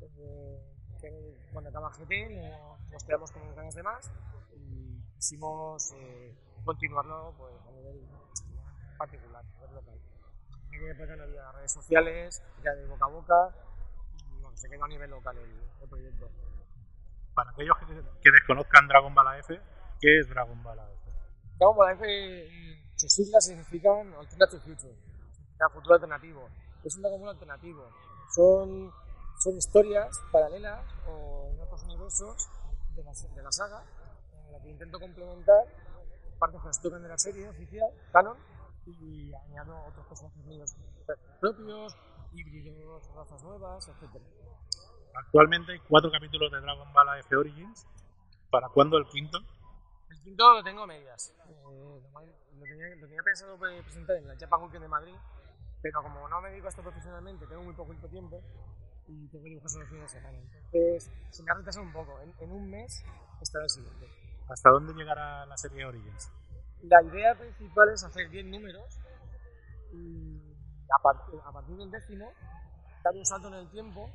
eh, 0.00 0.77
que 1.10 1.48
cuando 1.52 1.70
acaba 1.70 1.90
GT 1.90 2.28
no- 2.30 2.78
nos 2.90 3.04
quedamos 3.04 3.30
con 3.32 3.54
ganas 3.54 3.74
de 3.74 3.82
más 3.82 4.10
y 4.56 5.00
quisimos 5.14 5.92
eh, 5.96 6.34
continuarlo 6.64 7.34
pues, 7.36 7.54
a 7.66 7.70
nivel 7.72 8.06
particular, 8.98 9.44
a 9.44 9.54
nivel 9.60 9.74
local. 9.74 9.98
En 10.50 10.76
aquella 10.76 10.92
época 10.92 11.16
no 11.16 11.22
había 11.24 11.52
redes 11.52 11.72
sociales, 11.72 12.42
era 12.62 12.74
de 12.74 12.86
boca 12.86 13.04
a 13.04 13.08
boca 13.08 13.54
y 14.16 14.40
bueno, 14.40 14.56
se 14.56 14.68
quedó 14.68 14.84
a 14.84 14.88
nivel 14.88 15.10
local 15.10 15.36
el, 15.38 15.50
el 15.82 15.88
proyecto. 15.88 16.30
Para 17.34 17.50
aquellos 17.50 17.76
que, 17.78 17.86
que 18.22 18.30
desconozcan 18.32 18.88
Dragon 18.88 19.14
Ball 19.14 19.28
AF, 19.38 19.48
¿qué 20.00 20.18
es 20.20 20.28
Dragon 20.28 20.62
Ball 20.62 20.78
AF? 20.78 20.90
Dragon 21.58 21.76
Ball 21.76 21.92
AF, 21.92 22.02
eh, 22.04 22.82
sus 22.96 23.12
siglas 23.12 23.44
significan 23.44 24.12
Alternative 24.14 24.60
Future, 24.60 24.94
futuro 25.72 25.94
alternativo. 25.94 26.48
Es 26.84 26.96
un 26.96 27.02
Dragon 27.02 27.20
Ball 27.20 27.30
alternativo. 27.30 27.84
Son, 28.34 28.92
son 29.38 29.56
historias 29.56 30.20
paralelas 30.32 30.84
o 31.06 31.50
en 31.52 31.60
otros 31.60 31.82
universos 31.84 32.48
de 32.94 33.04
la, 33.04 33.12
de 33.12 33.42
la 33.42 33.52
saga, 33.52 33.84
en 34.46 34.52
la 34.52 34.60
que 34.60 34.70
intento 34.70 34.98
complementar 34.98 35.64
partes 36.38 36.60
que 36.60 36.66
nos 36.66 36.80
tocan 36.82 37.02
de 37.02 37.08
la 37.08 37.18
serie 37.18 37.48
oficial, 37.48 37.88
canon, 38.12 38.36
y 38.86 39.32
añado 39.34 39.76
otros 39.86 40.06
personajes 40.06 40.44
míos 40.46 40.74
propios, 41.40 41.96
híbridos, 42.32 43.06
razas 43.14 43.42
nuevas, 43.42 43.88
etc. 43.88 44.22
Actualmente 45.14 45.72
hay 45.72 45.78
cuatro 45.80 46.10
capítulos 46.10 46.50
de 46.52 46.60
Dragon 46.60 46.92
Ball 46.92 47.08
AF 47.18 47.32
Origins. 47.32 47.86
¿Para 48.50 48.68
cuándo 48.70 48.96
el 48.96 49.06
quinto? 49.06 49.38
El 50.10 50.22
quinto 50.22 50.54
lo 50.54 50.62
tengo 50.64 50.82
a 50.82 50.86
medias. 50.86 51.34
Eh, 51.48 52.00
lo, 52.58 52.64
tenía, 52.64 52.94
lo 52.96 53.06
tenía 53.06 53.22
pensado 53.22 53.58
pre- 53.58 53.82
presentar 53.82 54.16
en 54.16 54.28
la 54.28 54.36
Japan 54.38 54.62
Weekend 54.62 54.82
de 54.82 54.88
Madrid, 54.88 55.14
pero 55.82 56.02
como 56.02 56.26
no 56.28 56.40
me 56.40 56.50
dedico 56.50 56.66
a 56.66 56.70
esto 56.70 56.82
profesionalmente, 56.82 57.46
tengo 57.46 57.62
muy 57.62 57.74
poquito 57.74 58.08
tiempo 58.08 58.40
y 59.08 59.26
tengo 59.28 59.42
que 59.44 59.50
dibujar 59.50 59.70
solo 59.70 59.82
los 59.84 59.90
fines 59.90 60.12
de 60.12 60.18
semana. 60.20 60.38
Entonces, 60.38 61.10
se 61.30 61.42
me 61.42 61.50
ha 61.50 61.54
retrasado 61.54 61.86
un 61.86 61.92
poco. 61.92 62.20
En, 62.20 62.34
en 62.40 62.52
un 62.52 62.70
mes 62.70 63.02
estará 63.40 63.64
el 63.64 63.70
siguiente. 63.70 64.06
¿Hasta 64.48 64.70
dónde 64.70 64.92
llegará 64.94 65.44
la 65.46 65.56
serie 65.56 65.84
Origins? 65.84 66.30
La 66.82 67.02
idea 67.02 67.34
principal 67.34 67.88
es 67.92 68.04
hacer 68.04 68.30
10 68.30 68.46
números 68.46 68.98
y 69.92 70.40
a, 70.90 71.02
par- 71.02 71.22
a 71.44 71.52
partir 71.52 71.76
del 71.76 71.90
décimo 71.90 72.30
dar 73.02 73.14
un 73.14 73.24
salto 73.24 73.48
en 73.48 73.54
el 73.54 73.70
tiempo 73.70 74.08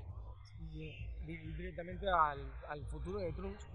y 0.72 0.90
ir 1.26 1.56
directamente 1.58 2.06
al, 2.10 2.40
al 2.70 2.86
futuro 2.88 3.20
de 3.20 3.32
Trunks. 3.34 3.68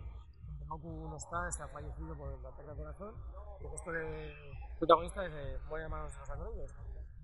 Goku 0.68 1.08
no 1.08 1.16
está, 1.16 1.48
está 1.48 1.66
fallecido 1.68 2.14
por 2.16 2.30
el 2.32 2.44
ataque 2.44 2.68
al 2.70 2.76
corazón 2.76 3.14
y 3.60 3.64
el 3.64 3.70
resto 3.70 3.90
de 3.92 4.34
protagonistas 4.78 5.32
se 5.32 5.58
mueren 5.68 5.86
a 5.86 5.88
manos 5.88 6.12
de 6.12 6.18
los 6.18 6.30
androides. 6.30 6.74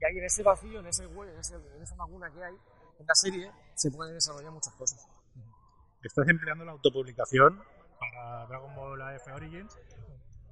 Y 0.00 0.04
ahí 0.06 0.18
en 0.18 0.24
ese 0.24 0.42
vacío, 0.42 0.80
en 0.80 0.86
ese 0.86 1.06
hueco, 1.06 1.24
en, 1.32 1.38
ese- 1.38 1.56
en 1.76 1.82
esa 1.82 1.96
laguna 1.96 2.30
que 2.30 2.42
hay 2.42 2.54
en 2.98 3.06
la 3.06 3.14
serie, 3.14 3.50
se 3.74 3.90
pueden 3.90 4.14
desarrollar 4.14 4.52
muchas 4.52 4.72
cosas. 4.74 5.06
Estás 6.02 6.28
empleando 6.28 6.64
la 6.64 6.72
autopublicación 6.72 7.62
para 7.98 8.46
Dragon 8.46 8.74
Ball 8.74 9.02
AF 9.02 9.26
Origins 9.34 9.76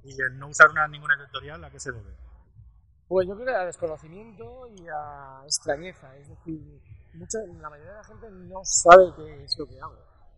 y 0.03 0.19
el 0.21 0.37
no 0.39 0.47
usar 0.47 0.69
una, 0.69 0.87
ninguna 0.87 1.15
editorial, 1.15 1.63
¿a 1.63 1.69
qué 1.69 1.79
se 1.79 1.91
debe? 1.91 2.11
Pues 3.07 3.27
yo 3.27 3.35
creo 3.35 3.45
que 3.47 3.53
a 3.55 3.65
desconocimiento 3.65 4.67
y 4.67 4.87
a 4.87 5.41
extrañeza, 5.45 6.15
es 6.17 6.27
decir, 6.29 6.81
mucha, 7.13 7.37
la 7.61 7.69
mayoría 7.69 7.91
de 7.91 7.97
la 7.97 8.03
gente 8.03 8.29
no 8.31 8.61
sabe 8.63 9.13
qué 9.15 9.43
es 9.43 9.57
lo 9.59 9.67
que 9.67 9.79
hago, 9.79 9.97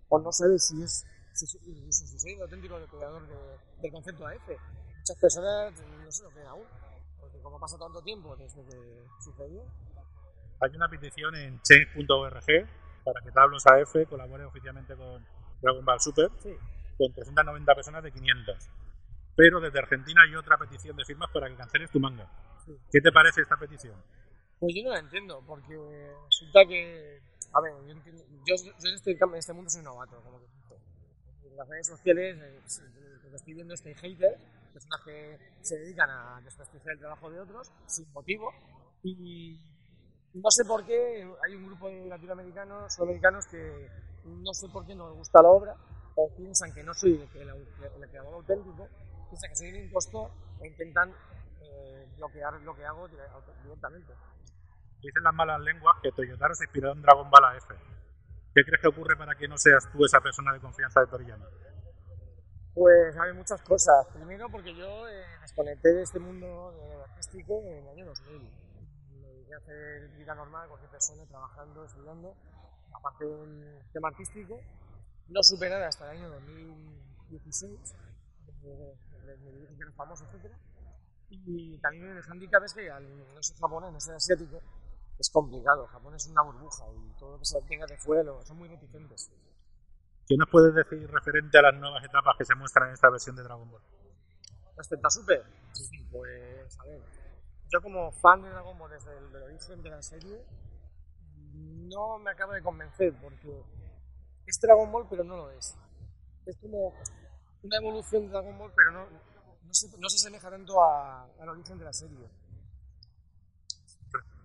o 0.09 0.19
no 0.19 0.31
sabe 0.31 0.59
si 0.59 0.81
es 0.83 1.05
si, 1.33 1.47
soy- 1.47 1.61
incluso 1.65 2.05
si 2.07 2.17
soy 2.19 2.31
el 2.33 2.41
auténtico 2.43 2.75
creador 2.87 3.27
de- 3.27 3.59
del 3.81 3.91
concepto 3.91 4.25
AF. 4.27 4.49
Muchas 4.97 5.17
personas 5.19 5.73
no 6.03 6.11
se 6.11 6.23
lo 6.23 6.29
creen 6.31 6.47
aún, 6.47 6.65
porque 7.19 7.39
como 7.41 7.59
pasa 7.59 7.77
tanto 7.77 8.01
tiempo 8.01 8.35
desde 8.37 8.63
que 8.65 9.05
sucedió, 9.21 9.63
Hay 10.61 10.75
una 10.75 10.87
petición 10.89 11.35
en 11.35 11.61
change.org 11.61 12.45
para 13.03 13.21
que 13.21 13.31
Tablos 13.31 13.65
AF 13.67 13.95
colabore 14.09 14.45
oficialmente 14.45 14.95
con 14.95 15.25
Dragon 15.61 15.85
Ball 15.85 15.99
Super 15.99 16.29
sí, 16.39 16.55
con 16.97 17.13
390 17.13 17.75
personas 17.75 18.03
de 18.03 18.11
500. 18.11 18.69
Pero 19.35 19.59
desde 19.59 19.79
Argentina 19.79 20.21
hay 20.23 20.35
otra 20.35 20.57
petición 20.57 20.95
de 20.95 21.03
firmas 21.05 21.29
para 21.31 21.49
que 21.49 21.55
canceles 21.55 21.91
tu 21.91 21.99
manga. 21.99 22.29
Sí. 22.65 22.71
¿Qué 22.91 23.01
te 23.01 23.11
parece 23.11 23.41
esta 23.41 23.57
petición? 23.57 23.95
Pues 24.59 24.73
yo 24.75 24.83
no 24.85 24.91
la 24.91 24.99
entiendo, 24.99 25.43
porque 25.45 25.75
resulta 26.25 26.65
que, 26.65 27.19
a 27.53 27.61
ver, 27.61 27.73
yo, 27.85 27.91
entiendo- 27.91 28.23
yo, 28.45 28.55
yo 28.55 28.89
en, 28.89 28.95
este, 28.95 29.11
en 29.11 29.35
este 29.35 29.53
mundo 29.53 29.69
soy 29.69 29.83
novato, 29.83 30.21
como 30.21 30.39
que. 30.39 30.45
En 31.47 31.57
las 31.57 31.67
redes 31.69 31.87
sociales, 31.87 32.37
eh, 32.37 33.19
lo 33.23 33.29
que 33.29 33.35
estoy 33.35 33.53
viendo 33.53 33.73
es 33.73 33.81
que 33.81 33.89
hay 33.89 33.95
haters, 33.95 34.41
personas 34.73 35.01
que 35.05 35.37
se 35.61 35.77
dedican 35.79 36.09
a 36.09 36.41
desprestigiar 36.43 36.93
el 36.93 36.99
trabajo 36.99 37.29
de 37.29 37.39
otros 37.39 37.71
sin 37.87 38.11
motivo, 38.13 38.53
y 39.03 39.59
no 40.35 40.51
sé 40.51 40.65
por 40.65 40.85
qué 40.85 41.27
hay 41.43 41.55
un 41.55 41.65
grupo 41.65 41.87
de 41.87 42.05
latinoamericanos, 42.05 42.93
sudamericanos, 42.93 43.45
que 43.47 43.89
no 44.25 44.53
sé 44.53 44.67
por 44.69 44.85
qué 44.85 44.93
no 44.95 45.07
les 45.09 45.17
gusta 45.17 45.41
la 45.41 45.49
obra, 45.49 45.75
o 46.15 46.29
piensan 46.35 46.73
que 46.73 46.83
no 46.83 46.93
soy 46.93 47.27
el, 47.35 47.41
el, 47.49 47.49
el 48.03 48.09
creador 48.09 48.33
auténtico, 48.35 48.87
piensan 49.29 49.49
que 49.49 49.55
soy 49.55 49.69
un 49.69 49.75
impostor, 49.85 50.31
e 50.61 50.67
intentan 50.67 51.13
eh, 51.61 52.07
bloquear 52.17 52.53
lo 52.61 52.75
que 52.75 52.85
hago 52.85 53.07
dire- 53.09 53.27
directamente. 53.63 54.13
Dicen 55.01 55.23
las 55.23 55.33
malas 55.33 55.59
lenguas 55.61 55.95
que 56.01 56.11
Toyotaro 56.11 56.55
se 56.55 56.65
inspiró 56.65 56.91
en 56.93 57.01
Dragon 57.01 57.29
Ball 57.29 57.45
AF. 57.55 57.67
¿Qué 58.53 58.63
crees 58.63 58.81
que 58.81 58.87
ocurre 58.87 59.15
para 59.17 59.35
que 59.35 59.47
no 59.47 59.57
seas 59.57 59.83
tú 59.91 60.03
esa 60.05 60.19
persona 60.21 60.53
de 60.53 60.59
confianza 60.61 61.01
de 61.01 61.07
Toriyama? 61.07 61.45
Pues 62.73 63.15
hay 63.17 63.33
muchas 63.33 63.61
cosas. 63.61 64.07
Primero 64.13 64.49
porque 64.49 64.73
yo 64.73 65.07
eh, 65.07 65.23
desconecté 65.41 65.93
de 65.93 66.01
este 66.03 66.19
mundo 66.19 66.73
eh, 66.81 67.03
artístico 67.09 67.61
en 67.61 67.83
el 67.83 67.87
año 67.89 68.05
2000. 68.05 68.64
A 69.53 69.57
hacer 69.57 70.09
vida 70.17 70.35
normal, 70.35 70.67
cualquier 70.67 70.91
persona, 70.91 71.25
trabajando, 71.25 71.85
estudiando. 71.85 72.35
Aparte 72.93 73.25
del 73.25 73.79
tema 73.93 74.07
artístico, 74.09 74.59
no 75.29 75.43
supe 75.43 75.69
nada 75.69 75.87
hasta 75.87 76.11
el 76.11 76.17
año 76.17 76.29
2016. 76.29 77.95
eh, 78.63 78.97
Me 79.25 79.35
me 79.37 79.51
dije 79.59 79.75
que 79.77 79.91
famoso, 79.93 80.25
etc. 80.25 80.51
Y 81.29 81.77
también 81.79 82.17
el 82.17 82.23
handicap 82.29 82.63
es 82.63 82.73
que 82.73 82.89
al 82.89 83.03
no 83.33 83.41
ser 83.43 83.57
japonés, 83.57 83.91
no 83.91 83.99
ser 83.99 84.15
asiático, 84.15 84.61
es 85.17 85.29
complicado. 85.29 85.87
Japón 85.87 86.15
es 86.15 86.27
una 86.27 86.41
burbuja 86.41 86.85
y 86.93 87.19
todo 87.19 87.31
lo 87.33 87.39
que 87.39 87.45
se 87.45 87.61
tenga 87.63 87.85
de 87.85 87.97
fuera 87.97 88.31
son 88.43 88.57
muy 88.57 88.67
reticentes. 88.69 89.31
¿Qué 90.27 90.35
nos 90.37 90.49
puedes 90.49 90.73
decir 90.73 91.09
referente 91.09 91.57
a 91.59 91.61
las 91.61 91.75
nuevas 91.75 92.03
etapas 92.03 92.35
que 92.37 92.45
se 92.45 92.55
muestran 92.55 92.87
en 92.87 92.93
esta 92.95 93.09
versión 93.09 93.35
de 93.35 93.43
Dragon 93.43 93.69
Ball? 93.69 93.81
Respecto 94.75 95.07
a 95.07 95.11
Super, 95.11 95.43
pues 96.11 96.79
a 96.79 96.83
ver, 96.85 97.01
yo 97.71 97.81
como 97.81 98.11
fan 98.11 98.41
de 98.41 98.49
Dragon 98.49 98.77
Ball 98.77 98.91
desde 98.91 99.17
el 99.17 99.35
origen 99.35 99.81
de 99.81 99.89
la 99.89 100.01
serie, 100.01 100.45
no 101.53 102.17
me 102.19 102.31
acaba 102.31 102.55
de 102.55 102.61
convencer 102.61 103.13
porque 103.21 103.63
es 104.45 104.59
Dragon 104.61 104.91
Ball 104.91 105.07
pero 105.09 105.23
no 105.23 105.37
lo 105.37 105.51
es. 105.51 105.75
Es 106.45 106.57
como 106.57 106.93
una 107.63 107.77
evolución 107.77 108.23
de 108.23 108.29
Dragon 108.29 108.57
Ball 108.57 108.71
pero 108.75 108.91
no, 108.91 109.05
no, 109.09 109.73
se, 109.73 109.97
no 109.97 110.09
se 110.09 110.15
asemeja 110.17 110.49
tanto 110.49 110.81
a- 110.83 111.23
al 111.39 111.49
origen 111.49 111.77
de 111.77 111.85
la 111.85 111.93
serie. 111.93 112.27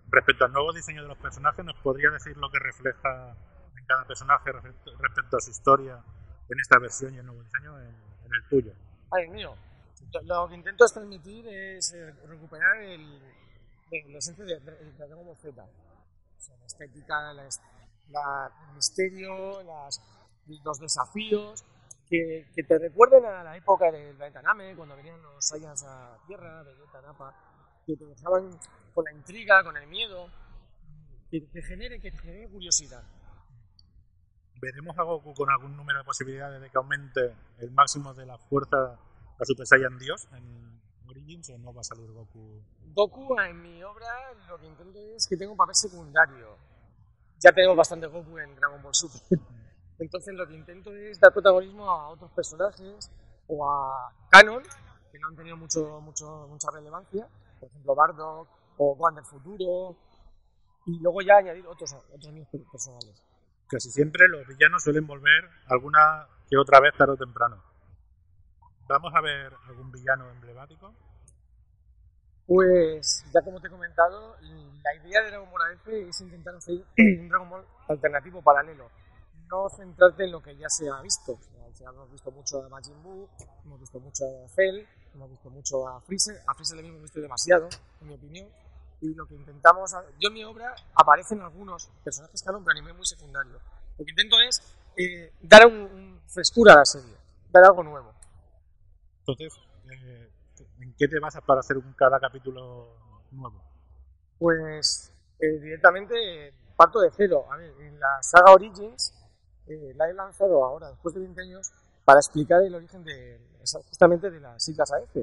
Respecto 0.09 0.45
al 0.45 0.51
nuevo 0.51 0.73
diseño 0.73 1.03
de 1.03 1.07
los 1.07 1.17
personajes, 1.17 1.63
¿nos 1.63 1.75
podría 1.81 2.09
decir 2.11 2.35
lo 2.37 2.49
que 2.51 2.59
refleja 2.59 3.29
en 3.77 3.85
cada 3.85 4.05
personaje 4.05 4.51
respecto, 4.51 4.91
respecto 4.97 5.37
a 5.37 5.39
su 5.39 5.51
historia 5.51 6.03
en 6.49 6.59
esta 6.59 6.79
versión 6.79 7.13
y 7.13 7.19
el 7.19 7.25
nuevo 7.25 7.41
diseño 7.43 7.79
en, 7.79 7.85
en 7.87 8.33
el 8.33 8.49
tuyo? 8.49 8.73
Ay, 9.11 9.29
mío, 9.29 9.55
lo, 10.23 10.47
que 10.49 10.55
intento 10.55 10.85
es 10.85 10.93
transmitir 10.93 11.47
es 11.47 11.93
eh, 11.93 12.11
recuperar 12.27 12.77
el, 12.81 13.01
el- 13.91 14.11
la 14.13 14.17
esencia 14.19 14.43
de, 14.45 14.59
Dragon 14.59 15.25
Ball 15.25 15.37
Z. 15.37 15.63
O 15.63 16.41
sea, 16.41 16.57
la 16.57 16.65
estética, 16.65 17.33
la, 17.33 17.47
la- 18.09 18.51
el 18.69 18.75
misterio, 18.75 19.63
las, 19.63 20.01
los 20.63 20.79
desafíos, 20.79 21.63
que, 22.09 22.45
que 22.53 22.63
te 22.63 22.77
recuerden 22.77 23.23
a 23.25 23.43
la 23.43 23.55
época 23.55 23.89
del 23.91 24.15
planeta 24.15 24.41
Name, 24.41 24.75
cuando 24.75 24.95
venían 24.97 25.21
los 25.21 25.45
Saiyans 25.47 25.83
a 25.85 26.17
Tierra, 26.27 26.61
Vegeta, 26.63 27.01
Nappa, 27.01 27.33
que 27.85 27.95
te 27.95 28.05
dejaban 28.05 28.49
con 28.93 29.05
la 29.05 29.13
intriga, 29.13 29.63
con 29.63 29.77
el 29.77 29.87
miedo, 29.87 30.27
que, 31.29 31.47
que 31.49 31.61
genere, 31.61 32.01
que 32.01 32.11
genere 32.11 32.49
curiosidad. 32.49 33.03
¿Veremos 34.61 34.97
a 34.99 35.03
Goku 35.03 35.33
con 35.33 35.49
algún 35.49 35.75
número 35.75 35.99
de 35.99 36.05
posibilidades 36.05 36.61
de 36.61 36.69
que 36.69 36.77
aumente 36.77 37.33
el 37.59 37.71
máximo 37.71 38.13
de 38.13 38.25
la 38.25 38.37
fuerza 38.37 38.99
a 39.41 39.45
Super 39.45 39.65
Saiyan 39.65 39.97
Dios 39.97 40.27
en 40.33 40.81
Origins 41.07 41.49
o 41.49 41.57
no 41.57 41.73
va 41.73 41.81
a 41.81 41.83
salir 41.83 42.11
Goku? 42.11 42.61
Goku 42.93 43.39
en 43.39 43.61
mi 43.61 43.83
obra 43.83 44.33
lo 44.47 44.59
que 44.59 44.67
intento 44.67 44.99
es 45.15 45.27
que 45.27 45.35
tenga 45.35 45.51
un 45.51 45.57
papel 45.57 45.75
secundario. 45.75 46.57
Ya 47.39 47.51
tenemos 47.51 47.75
bastante 47.75 48.07
Goku 48.07 48.37
en 48.37 48.55
Dragon 48.55 48.81
Ball 48.81 48.93
Super. 48.93 49.21
Entonces 49.99 50.33
lo 50.35 50.47
que 50.47 50.55
intento 50.55 50.93
es 50.95 51.19
dar 51.19 51.33
protagonismo 51.33 51.89
a 51.89 52.09
otros 52.09 52.31
personajes 52.31 53.11
o 53.47 53.69
a 53.69 54.13
Canon, 54.29 54.63
que 55.11 55.19
no 55.19 55.27
han 55.27 55.35
tenido 55.35 55.57
mucho, 55.57 55.99
mucho, 56.01 56.47
mucha 56.47 56.69
relevancia, 56.71 57.27
por 57.59 57.69
ejemplo 57.69 57.95
Bardock 57.95 58.47
o 58.77 58.95
Juan 58.95 59.15
del 59.15 59.25
Futuro, 59.25 59.95
y 60.85 60.99
luego 60.99 61.21
ya 61.21 61.37
añadir 61.37 61.65
otros, 61.67 61.93
otros 61.93 62.33
míos 62.33 62.47
personales. 62.71 63.21
Casi 63.67 63.91
siempre 63.91 64.27
los 64.27 64.47
villanos 64.47 64.83
suelen 64.83 65.05
volver 65.05 65.49
alguna 65.67 66.27
que 66.49 66.57
otra 66.57 66.79
vez 66.79 66.93
tarde 66.97 67.13
o 67.13 67.17
temprano. 67.17 67.70
¿Vamos 68.91 69.13
a 69.15 69.21
ver 69.21 69.53
algún 69.67 69.89
villano 69.89 70.29
emblemático? 70.29 70.93
Pues, 72.45 73.23
ya 73.33 73.41
como 73.41 73.61
te 73.61 73.67
he 73.67 73.71
comentado, 73.71 74.35
la 74.41 74.95
idea 74.95 75.21
de 75.21 75.29
Dragon 75.29 75.49
Ball 75.49 75.73
AF 75.73 75.87
es 75.87 76.19
intentar 76.19 76.55
hacer 76.55 76.75
un 76.97 77.29
Dragon 77.29 77.49
Ball 77.49 77.65
alternativo 77.87 78.41
paralelo. 78.41 78.89
No 79.49 79.69
centrarte 79.69 80.25
en 80.25 80.33
lo 80.33 80.41
que 80.41 80.57
ya 80.57 80.67
se 80.67 80.89
ha 80.89 81.01
visto. 81.01 81.31
O 81.31 81.73
sea, 81.73 81.89
hemos 81.89 82.11
visto 82.11 82.31
mucho 82.31 82.65
a 82.65 82.67
Majin 82.67 83.01
Buu, 83.01 83.29
hemos 83.63 83.79
visto 83.79 83.97
mucho 84.01 84.25
a 84.25 84.49
Cell, 84.49 84.85
hemos 85.13 85.29
visto 85.29 85.49
mucho 85.49 85.87
a 85.87 86.01
Freezer. 86.01 86.41
A 86.45 86.53
Freezer 86.53 86.81
le 86.81 86.89
hemos 86.89 87.01
visto 87.01 87.21
demasiado, 87.21 87.69
en 88.01 88.07
mi 88.09 88.15
opinión. 88.15 88.49
Y 88.99 89.13
lo 89.15 89.25
que 89.25 89.35
intentamos, 89.35 89.95
yo 90.19 90.27
en 90.27 90.33
mi 90.33 90.43
obra 90.43 90.75
aparecen 90.95 91.39
algunos 91.41 91.89
personajes 92.03 92.43
canon, 92.43 92.65
pero 92.65 92.77
a 92.77 92.81
nivel 92.81 92.93
muy 92.93 93.05
secundario. 93.05 93.53
Lo 93.97 94.03
que 94.03 94.11
intento 94.11 94.35
es 94.41 94.61
eh, 94.97 95.31
dar 95.41 95.65
un, 95.65 95.75
un 95.75 96.21
frescura 96.27 96.73
a 96.73 96.77
la 96.77 96.85
serie, 96.85 97.15
dar 97.51 97.63
algo 97.63 97.83
nuevo. 97.83 98.13
Entonces, 99.25 99.53
eh, 99.91 100.29
¿en 100.79 100.93
qué 100.97 101.07
te 101.07 101.19
basas 101.19 101.43
para 101.43 101.59
hacer 101.61 101.77
un, 101.77 101.93
cada 101.93 102.19
capítulo 102.19 102.95
nuevo? 103.31 103.61
Pues 104.39 105.11
eh, 105.39 105.59
directamente 105.59 106.53
parto 106.75 106.99
de 107.01 107.11
cero. 107.15 107.45
A 107.51 107.57
ver, 107.57 107.73
en 107.81 107.99
la 107.99 108.21
saga 108.21 108.51
Origins 108.53 109.13
eh, 109.67 109.93
la 109.95 110.09
he 110.09 110.13
lanzado 110.13 110.63
ahora, 110.65 110.89
después 110.89 111.13
de 111.13 111.21
20 111.21 111.41
años, 111.41 111.71
para 112.03 112.19
explicar 112.19 112.61
el 112.63 112.73
origen 112.75 113.03
de 113.03 113.39
justamente 113.89 114.29
de 114.31 114.39
las 114.39 114.63
siglas 114.63 114.91
AF. 114.91 115.15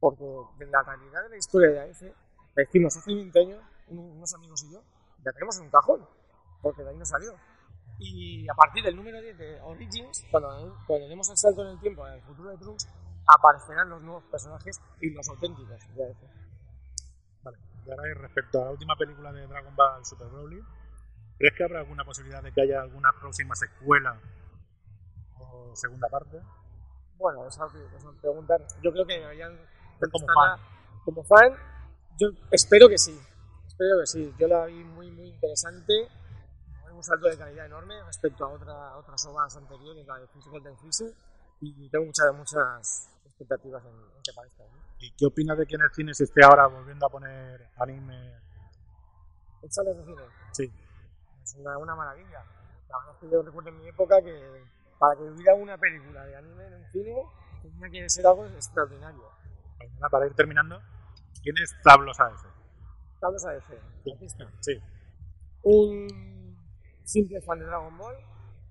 Porque 0.00 0.24
de 0.58 0.66
la 0.66 0.82
calidad 0.84 1.22
de 1.22 1.28
la 1.30 1.36
historia 1.36 1.70
de 1.70 1.90
AF, 1.90 2.02
la 2.54 2.62
hicimos 2.62 2.96
hace 2.96 3.14
20 3.14 3.38
años, 3.40 3.62
un- 3.88 3.98
unos 4.16 4.34
amigos 4.34 4.62
y 4.64 4.72
yo, 4.72 4.82
la 5.22 5.32
tenemos 5.32 5.56
en 5.58 5.64
un 5.64 5.70
cajón, 5.70 6.06
porque 6.62 6.82
de 6.82 6.90
ahí 6.90 6.96
no 6.96 7.04
salió. 7.04 7.34
Y 7.98 8.48
a 8.48 8.54
partir 8.54 8.82
del 8.84 8.96
número 8.96 9.20
10 9.20 9.36
de 9.38 9.60
Origins, 9.62 10.24
cuando, 10.30 10.76
cuando 10.86 11.08
demos 11.08 11.28
el 11.30 11.36
salto 11.36 11.62
en 11.62 11.68
el 11.68 11.80
tiempo 11.80 12.04
al 12.04 12.20
futuro 12.22 12.50
de 12.50 12.56
Trunks, 12.58 12.88
aparecerán 13.26 13.90
los 13.90 14.02
nuevos 14.02 14.24
personajes 14.24 14.80
y 15.00 15.10
los 15.10 15.28
auténticos 15.28 15.70
AF. 15.72 15.84
Vale. 17.42 17.58
Y 17.86 17.90
ahora, 17.90 18.02
respecto 18.14 18.62
a 18.62 18.64
la 18.66 18.70
última 18.70 18.96
película 18.96 19.32
de 19.32 19.46
Dragon 19.46 19.74
Ball 19.76 20.04
Super 20.04 20.28
Broly, 20.28 20.62
¿crees 21.38 21.54
que 21.54 21.64
habrá 21.64 21.80
alguna 21.80 22.04
posibilidad 22.04 22.42
de 22.42 22.52
que 22.52 22.62
haya 22.62 22.80
alguna 22.80 23.12
próxima 23.20 23.54
secuela 23.54 24.18
o 25.38 25.74
segunda 25.74 26.08
parte? 26.08 26.40
Bueno, 27.16 27.46
esa 27.46 27.66
es 27.66 28.04
una 28.04 28.20
pregunta. 28.20 28.56
Yo 28.82 28.92
creo 28.92 29.06
que 29.06 29.20
deberían 29.20 29.56
Como 29.56 30.10
contestarla 30.10 30.58
como 31.04 31.22
fan. 31.24 31.52
Yo 32.18 32.28
espero 32.50 32.88
que 32.88 32.98
sí. 32.98 33.18
Espero 33.66 34.00
que 34.00 34.06
sí. 34.06 34.34
Yo 34.38 34.48
la 34.48 34.66
vi 34.66 34.84
muy, 34.84 35.10
muy 35.10 35.28
interesante. 35.28 36.08
Un 36.92 37.02
salto 37.02 37.28
de 37.28 37.36
calidad 37.36 37.66
enorme 37.66 38.02
respecto 38.04 38.44
a, 38.44 38.48
otra, 38.50 38.72
a 38.90 38.96
otras 38.98 39.26
obras 39.26 39.56
anteriores, 39.56 40.06
la 40.06 40.18
de 40.18 40.28
Golden 40.46 40.76
Freezer. 40.78 41.12
Y 41.66 41.88
tengo 41.88 42.06
muchas, 42.06 42.34
muchas 42.34 43.10
expectativas 43.24 43.82
en, 43.84 43.90
en 43.92 44.22
que 44.22 44.30
aparezca. 44.30 44.64
¿no? 44.64 44.78
¿Y 44.98 45.10
qué 45.16 45.26
opinas 45.26 45.56
de 45.58 45.66
que 45.66 45.74
en 45.76 45.82
el 45.82 45.90
cine 45.92 46.14
se 46.14 46.24
esté 46.24 46.44
ahora 46.44 46.66
volviendo 46.66 47.06
a 47.06 47.08
poner 47.08 47.68
anime? 47.78 48.34
¿En 49.62 49.72
salas 49.72 49.96
de 49.96 50.04
cine? 50.04 50.22
Sí. 50.52 50.72
Es 51.42 51.54
una, 51.54 51.78
una 51.78 51.94
maravilla. 51.94 52.44
La 52.88 52.98
verdad 52.98 53.14
es 53.14 53.20
que 53.20 53.30
yo 53.30 53.42
recuerdo 53.42 53.70
en 53.70 53.78
mi 53.78 53.88
época 53.88 54.22
que 54.22 54.64
para 54.98 55.16
que 55.16 55.22
hubiera 55.22 55.54
una 55.54 55.76
película 55.78 56.24
de 56.24 56.36
anime 56.36 56.66
en 56.66 56.74
un 56.74 56.90
cine 56.90 57.14
tenía 57.62 57.90
que 57.90 58.10
ser 58.10 58.26
algo 58.26 58.46
extraordinario. 58.46 59.24
Para 60.10 60.26
ir 60.26 60.34
terminando, 60.34 60.80
¿quién 61.42 61.56
es 61.62 61.74
Tablos 61.82 62.18
AF? 62.20 62.44
Carlos 63.20 63.44
AF, 63.44 63.70
artista. 64.12 64.50
Sí. 64.60 64.80
un 65.62 66.56
simple 67.04 67.40
fan 67.40 67.58
de 67.58 67.64
Dragon 67.64 67.96
Ball, 67.96 68.16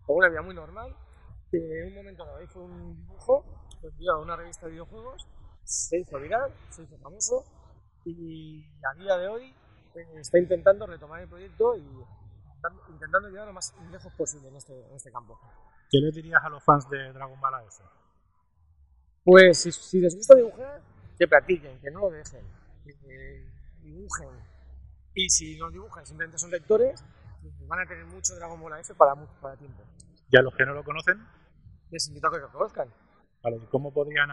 con 0.06 0.18
una 0.18 0.30
vida 0.30 0.42
muy 0.42 0.56
normal, 0.56 0.96
que 1.60 1.82
en 1.82 1.88
un 1.90 1.94
momento 1.96 2.26
dado 2.26 2.42
hizo 2.42 2.60
un 2.64 2.96
dibujo, 2.96 3.46
lo 3.82 3.90
envió 3.90 4.12
a 4.14 4.22
una 4.22 4.36
revista 4.36 4.66
de 4.66 4.72
videojuegos, 4.72 5.28
se 5.64 6.00
hizo 6.00 6.20
viral, 6.20 6.52
se 6.72 6.82
hizo 6.84 6.98
famoso, 6.98 7.46
y 8.06 8.66
a 8.84 8.94
día 8.98 9.18
de 9.18 9.28
hoy 9.28 9.56
eh, 9.96 10.08
está 10.20 10.40
intentando 10.40 10.88
retomar 10.88 11.22
el 11.22 11.30
proyecto 11.30 11.76
y 11.78 11.82
intentando- 12.90 13.30
llegar 13.30 13.46
lo 13.48 13.54
más 13.54 13.74
lejos 13.92 14.12
posible 14.14 14.48
en 14.48 14.56
este, 14.56 14.74
en 14.88 14.96
este 14.96 15.12
campo. 15.12 15.40
¿Qué 15.92 16.00
le 16.00 16.12
dirías 16.12 16.44
a 16.44 16.50
los 16.50 16.64
fans 16.64 16.90
de 16.90 17.14
Dragon 17.14 17.40
Ball 17.40 17.54
AF? 17.56 17.80
Pues 19.24 19.60
si, 19.60 19.72
si 19.72 20.00
les 20.00 20.16
gusta 20.16 20.36
dibujar, 20.36 20.82
que 21.20 21.28
practiquen, 21.28 21.80
que 21.80 21.92
no 21.92 22.00
lo 22.02 22.10
dejen, 22.10 22.42
que 22.84 23.46
dibujen. 23.82 24.30
Y 25.14 25.30
si 25.30 25.56
no 25.58 25.70
dibujan, 25.70 26.04
simplemente 26.06 26.40
son 26.40 26.50
lectores, 26.50 27.06
van 27.68 27.80
a 27.80 27.86
tener 27.86 28.06
mucho 28.06 28.34
Dragon 28.36 28.60
Ball 28.60 28.74
AF 28.74 28.92
para, 28.98 29.14
para 29.40 29.56
tiempo. 29.56 29.84
¿Y 30.30 30.38
a 30.38 30.42
los 30.42 30.56
que 30.56 30.66
no 30.66 30.74
lo 30.74 30.84
conocen? 30.84 31.24
Les 31.94 32.08
invito 32.08 32.28
a 32.28 32.32
que 32.32 32.40
lo 32.40 32.52
conozcan. 32.52 32.90
Vale, 33.44 33.58
¿y 33.58 33.68
¿Cómo 33.68 33.94
podrían 33.94 34.30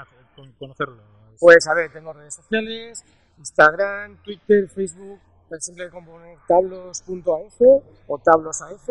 conocerlo? 0.58 1.02
Pues 1.38 1.66
a 1.68 1.74
ver, 1.74 1.92
tengo 1.92 2.10
redes 2.14 2.34
sociales, 2.34 3.04
Instagram, 3.36 4.16
Twitter, 4.22 4.66
Facebook, 4.66 5.20
es 5.50 5.64
simple 5.66 5.90
componer 5.90 6.38
tablos.af 6.48 7.60
o 8.06 8.18
tablosaf 8.18 8.88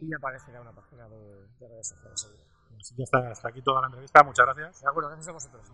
y 0.00 0.12
aparecerá 0.12 0.60
una 0.60 0.72
página 0.72 1.08
de, 1.08 1.46
de 1.58 1.68
redes 1.68 1.88
sociales. 1.88 2.28
Pues 2.68 2.94
ya 2.94 3.04
está, 3.04 3.30
hasta 3.30 3.48
aquí 3.48 3.62
toda 3.62 3.80
la 3.80 3.86
entrevista. 3.86 4.22
Muchas 4.22 4.44
gracias. 4.44 4.82
De 4.82 4.88
acuerdo, 4.88 5.08
gracias 5.08 5.28
a 5.28 5.32
vosotros. 5.32 5.70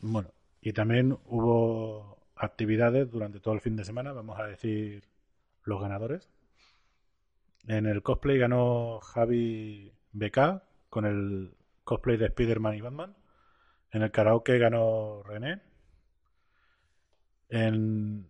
Bueno, 0.00 0.30
y 0.60 0.72
también 0.72 1.18
hubo 1.26 2.18
actividades 2.36 3.10
durante 3.10 3.40
todo 3.40 3.54
el 3.54 3.60
fin 3.60 3.74
de 3.74 3.84
semana, 3.84 4.12
vamos 4.12 4.38
a 4.38 4.44
decir 4.44 5.02
los 5.64 5.80
ganadores. 5.80 6.28
En 7.68 7.84
el 7.84 8.02
cosplay 8.02 8.38
ganó 8.38 8.98
Javi 9.00 9.92
BK 10.12 10.62
con 10.88 11.04
el 11.04 11.54
cosplay 11.84 12.16
de 12.16 12.24
Spider-Man 12.24 12.74
y 12.76 12.80
Batman. 12.80 13.14
En 13.90 14.00
el 14.00 14.10
karaoke 14.10 14.58
ganó 14.58 15.22
René. 15.22 15.60
En, 17.50 18.26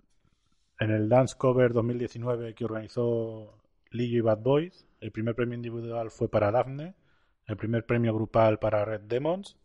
el 0.80 1.08
Dance 1.08 1.36
Cover 1.38 1.72
2019 1.72 2.52
que 2.56 2.64
organizó 2.64 3.56
Lillo 3.92 4.18
y 4.18 4.20
Bad 4.22 4.38
Boys, 4.38 4.88
el 5.00 5.12
primer 5.12 5.36
premio 5.36 5.54
individual 5.54 6.10
fue 6.10 6.28
para 6.28 6.50
Daphne, 6.50 6.96
el 7.46 7.56
primer 7.56 7.86
premio 7.86 8.12
grupal 8.12 8.58
para 8.58 8.84
Red 8.84 9.02
Demons, 9.02 9.56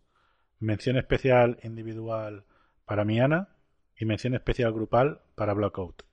mención 0.59 0.97
especial 0.97 1.57
individual 1.63 2.45
para 2.85 3.05
Miana 3.05 3.49
y 3.97 4.05
mención 4.05 4.35
especial 4.35 4.71
grupal 4.71 5.21
para 5.33 5.55
Blackout. 5.55 6.03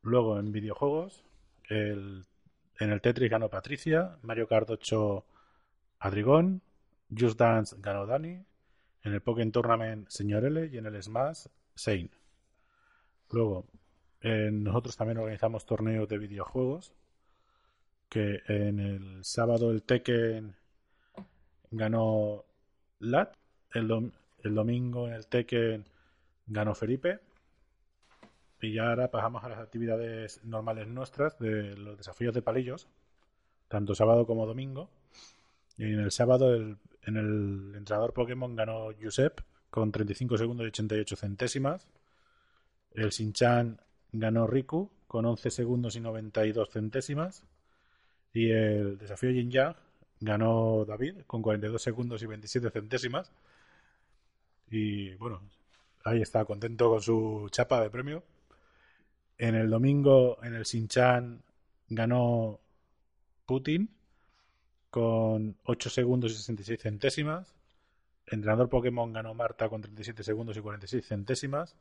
Luego 0.00 0.38
en 0.38 0.50
videojuegos, 0.50 1.26
el- 1.68 2.24
en 2.78 2.90
el 2.90 3.00
Tetris 3.00 3.30
ganó 3.30 3.48
Patricia, 3.48 4.18
Mario 4.22 4.46
Kart 4.48 4.68
8 4.70 5.24
Adrigón, 6.00 6.62
Just 7.16 7.38
Dance 7.38 7.76
ganó 7.78 8.06
Dani, 8.06 8.44
en 9.02 9.12
el 9.12 9.20
Pokémon 9.22 9.52
Tournament 9.52 10.08
Señor 10.08 10.44
L 10.44 10.66
y 10.72 10.78
en 10.78 10.86
el 10.86 11.02
Smash 11.02 11.46
Sein. 11.74 12.10
Luego, 13.30 13.66
eh, 14.20 14.50
nosotros 14.52 14.96
también 14.96 15.18
organizamos 15.18 15.64
torneos 15.66 16.08
de 16.08 16.18
videojuegos, 16.18 16.92
que 18.08 18.40
en 18.48 18.78
el 18.80 19.24
sábado 19.24 19.70
el 19.70 19.82
Tekken 19.82 20.54
ganó 21.70 22.44
Lat, 23.00 23.34
el, 23.72 24.12
el 24.42 24.54
domingo 24.54 25.08
en 25.08 25.14
el 25.14 25.26
Tekken 25.26 25.84
ganó 26.46 26.74
Felipe, 26.74 27.20
y 28.66 28.72
ya 28.72 28.90
ahora 28.90 29.10
pasamos 29.10 29.44
a 29.44 29.48
las 29.48 29.60
actividades 29.60 30.42
normales 30.44 30.88
nuestras 30.88 31.38
de 31.38 31.76
los 31.76 31.96
desafíos 31.96 32.34
de 32.34 32.42
palillos, 32.42 32.88
tanto 33.68 33.94
sábado 33.94 34.26
como 34.26 34.44
domingo. 34.46 34.90
Y 35.78 35.84
en 35.84 36.00
el 36.00 36.10
sábado, 36.10 36.52
el, 36.52 36.78
en 37.02 37.16
el 37.16 37.74
entrenador 37.76 38.12
Pokémon 38.12 38.56
ganó 38.56 38.90
Giuseppe 38.90 39.44
con 39.70 39.92
35 39.92 40.38
segundos 40.38 40.64
y 40.64 40.68
88 40.68 41.16
centésimas. 41.16 41.86
El 42.92 43.12
Sinchan 43.12 43.80
ganó 44.10 44.46
Riku 44.46 44.90
con 45.06 45.24
11 45.26 45.50
segundos 45.50 45.94
y 45.94 46.00
92 46.00 46.70
centésimas. 46.70 47.44
Y 48.32 48.50
el 48.50 48.98
desafío 48.98 49.30
Yin 49.30 49.50
Yang 49.50 49.76
ganó 50.20 50.84
David 50.84 51.20
con 51.26 51.40
42 51.40 51.80
segundos 51.80 52.22
y 52.22 52.26
27 52.26 52.70
centésimas. 52.70 53.30
Y 54.70 55.14
bueno, 55.14 55.40
ahí 56.04 56.20
está 56.20 56.44
contento 56.44 56.90
con 56.90 57.00
su 57.00 57.48
chapa 57.50 57.80
de 57.80 57.90
premio. 57.90 58.24
En 59.38 59.54
el 59.54 59.68
domingo, 59.68 60.42
en 60.42 60.54
el 60.54 60.64
Sinchan, 60.64 61.42
ganó 61.88 62.60
Putin 63.44 63.90
con 64.90 65.56
8 65.64 65.90
segundos 65.90 66.32
y 66.32 66.36
66 66.36 66.80
centésimas. 66.80 67.54
Entrenador 68.26 68.68
Pokémon 68.68 69.12
ganó 69.12 69.34
Marta 69.34 69.68
con 69.68 69.82
37 69.82 70.24
segundos 70.24 70.56
y 70.56 70.60
46 70.60 71.06
centésimas. 71.06 71.76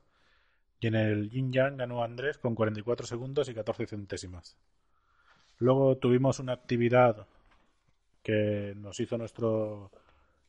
Y 0.80 0.88
en 0.88 0.96
el 0.96 1.30
Yin 1.30 1.54
Yang 1.54 1.78
ganó 1.78 2.04
Andrés 2.04 2.38
con 2.38 2.56
44 2.56 3.08
segundos 3.08 3.48
y 3.48 3.54
14 3.54 3.88
centésimas. 3.88 4.58
Luego 5.58 5.98
tuvimos 5.98 6.40
una 6.40 6.54
actividad 6.54 7.26
que 8.22 8.74
nos 8.76 9.00
hizo 9.00 9.18
nuestro 9.18 9.92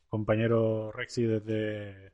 compañero 0.09 0.91
Rexy 0.91 1.23
desde, 1.23 2.11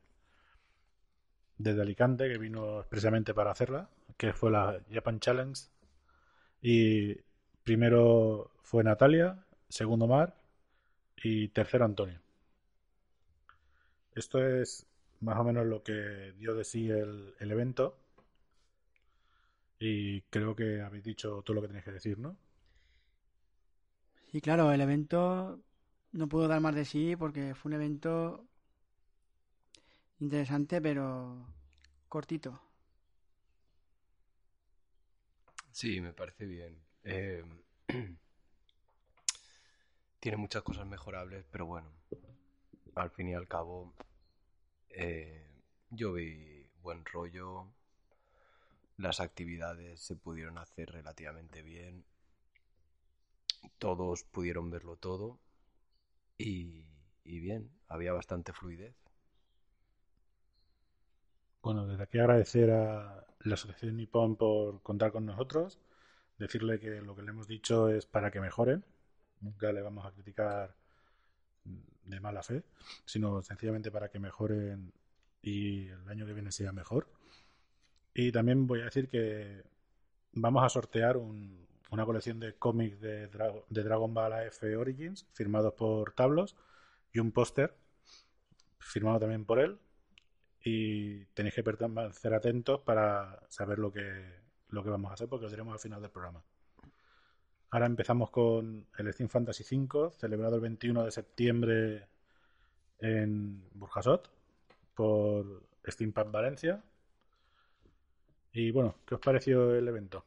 desde 1.58 1.82
Alicante, 1.82 2.28
que 2.28 2.38
vino 2.38 2.80
expresamente 2.80 3.34
para 3.34 3.50
hacerla, 3.50 3.88
que 4.16 4.32
fue 4.32 4.50
la 4.50 4.80
Japan 4.90 5.20
Challenge. 5.20 5.60
Y 6.62 7.14
primero 7.62 8.50
fue 8.62 8.84
Natalia, 8.84 9.44
segundo 9.68 10.06
Mar 10.06 10.34
y 11.16 11.48
tercero 11.48 11.84
Antonio. 11.84 12.20
Esto 14.14 14.46
es 14.46 14.86
más 15.20 15.38
o 15.38 15.44
menos 15.44 15.66
lo 15.66 15.82
que 15.82 16.32
dio 16.38 16.54
de 16.54 16.64
sí 16.64 16.90
el, 16.90 17.34
el 17.38 17.50
evento. 17.50 17.98
Y 19.78 20.22
creo 20.22 20.54
que 20.56 20.80
habéis 20.80 21.04
dicho 21.04 21.42
todo 21.42 21.54
lo 21.54 21.62
que 21.62 21.68
tenéis 21.68 21.84
que 21.84 21.92
decir, 21.92 22.18
¿no? 22.18 22.36
Y 24.32 24.40
claro, 24.40 24.72
el 24.72 24.80
evento 24.80 25.60
no 26.12 26.28
pudo 26.28 26.48
dar 26.48 26.60
más 26.60 26.74
de 26.74 26.84
sí 26.84 27.16
porque 27.16 27.54
fue 27.54 27.70
un 27.70 27.74
evento 27.74 28.44
interesante, 30.18 30.80
pero 30.80 31.46
cortito. 32.08 32.60
Sí, 35.74 36.00
me 36.00 36.12
parece 36.14 36.46
bien. 36.46 36.80
Eh, 37.02 37.44
tiene 40.20 40.36
muchas 40.38 40.62
cosas 40.62 40.86
mejorables, 40.86 41.44
pero 41.50 41.66
bueno, 41.66 41.92
al 42.96 43.10
fin 43.10 43.28
y 43.28 43.34
al 43.34 43.46
cabo, 43.48 43.94
eh, 44.90 45.46
yo 45.90 46.12
vi 46.14 46.66
buen 46.82 47.04
rollo. 47.04 47.68
Las 48.96 49.20
actividades 49.20 50.00
se 50.00 50.16
pudieron 50.16 50.58
hacer 50.58 50.90
relativamente 50.90 51.62
bien. 51.62 52.04
Todos 53.78 54.24
pudieron 54.24 54.68
verlo 54.68 54.96
todo. 54.96 55.38
Y, 56.38 56.84
y 57.24 57.40
bien, 57.40 57.70
había 57.88 58.12
bastante 58.12 58.52
fluidez. 58.52 58.96
Bueno, 61.62 61.86
desde 61.86 62.04
aquí 62.04 62.18
agradecer 62.18 62.70
a 62.70 63.26
la 63.44 63.54
Asociación 63.54 63.96
Nippon 63.96 64.36
por 64.36 64.82
contar 64.82 65.12
con 65.12 65.26
nosotros, 65.26 65.78
decirle 66.38 66.80
que 66.80 67.00
lo 67.00 67.14
que 67.14 67.22
le 67.22 67.30
hemos 67.30 67.46
dicho 67.46 67.88
es 67.88 68.06
para 68.06 68.30
que 68.30 68.40
mejoren, 68.40 68.84
nunca 69.40 69.72
le 69.72 69.82
vamos 69.82 70.04
a 70.06 70.12
criticar 70.12 70.74
de 71.64 72.20
mala 72.20 72.42
fe, 72.42 72.62
sino 73.04 73.42
sencillamente 73.42 73.90
para 73.90 74.08
que 74.08 74.18
mejoren 74.18 74.92
y 75.42 75.88
el 75.88 76.08
año 76.08 76.26
que 76.26 76.32
viene 76.32 76.52
sea 76.52 76.72
mejor. 76.72 77.08
Y 78.14 78.32
también 78.32 78.66
voy 78.66 78.80
a 78.80 78.84
decir 78.84 79.08
que 79.08 79.62
vamos 80.32 80.64
a 80.64 80.68
sortear 80.68 81.16
un, 81.16 81.66
una 81.90 82.04
colección 82.04 82.40
de 82.40 82.54
cómics 82.54 83.00
de, 83.00 83.28
de 83.28 83.82
Dragon 83.82 84.12
Ball 84.12 84.32
AF 84.32 84.62
Origins 84.78 85.26
firmados 85.32 85.74
por 85.74 86.12
Tablos 86.12 86.56
y 87.12 87.18
un 87.18 87.32
póster 87.32 87.74
firmado 88.78 89.20
también 89.20 89.44
por 89.44 89.58
él 89.58 89.78
y 90.64 91.26
tenéis 91.26 91.54
que 91.54 91.62
permanecer 91.62 92.32
atentos 92.32 92.80
para 92.80 93.38
saber 93.50 93.78
lo 93.78 93.92
que, 93.92 94.00
lo 94.70 94.82
que 94.82 94.90
vamos 94.90 95.10
a 95.10 95.14
hacer 95.14 95.28
porque 95.28 95.44
os 95.44 95.52
diremos 95.52 95.74
al 95.74 95.78
final 95.78 96.00
del 96.00 96.10
programa. 96.10 96.42
Ahora 97.70 97.86
empezamos 97.86 98.30
con 98.30 98.86
el 98.96 99.12
Steam 99.12 99.28
Fantasy 99.28 99.64
V, 99.76 100.10
celebrado 100.12 100.54
el 100.56 100.62
21 100.62 101.04
de 101.04 101.10
septiembre 101.10 102.08
en 102.98 103.68
Burjasot 103.74 104.30
por 104.94 105.66
Steampunk 105.86 106.30
Valencia. 106.30 106.82
Y 108.52 108.70
bueno, 108.70 108.94
¿qué 109.04 109.16
os 109.16 109.20
pareció 109.20 109.74
el 109.74 109.86
evento? 109.86 110.24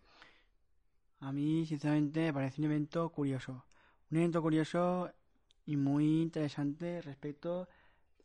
A 1.21 1.31
mí, 1.31 1.65
sinceramente, 1.65 2.19
me 2.19 2.33
parece 2.33 2.61
un 2.61 2.65
evento 2.65 3.09
curioso. 3.09 3.65
Un 4.11 4.17
evento 4.17 4.41
curioso 4.41 5.11
y 5.65 5.77
muy 5.77 6.21
interesante 6.21 7.01
respecto 7.01 7.67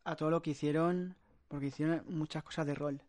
a 0.05 0.17
todo 0.17 0.31
lo 0.31 0.43
que 0.43 0.51
hicieron, 0.51 1.17
porque 1.53 1.67
hicieron 1.67 2.03
muchas 2.09 2.43
cosas 2.43 2.65
de 2.65 2.75
rol. 2.75 3.03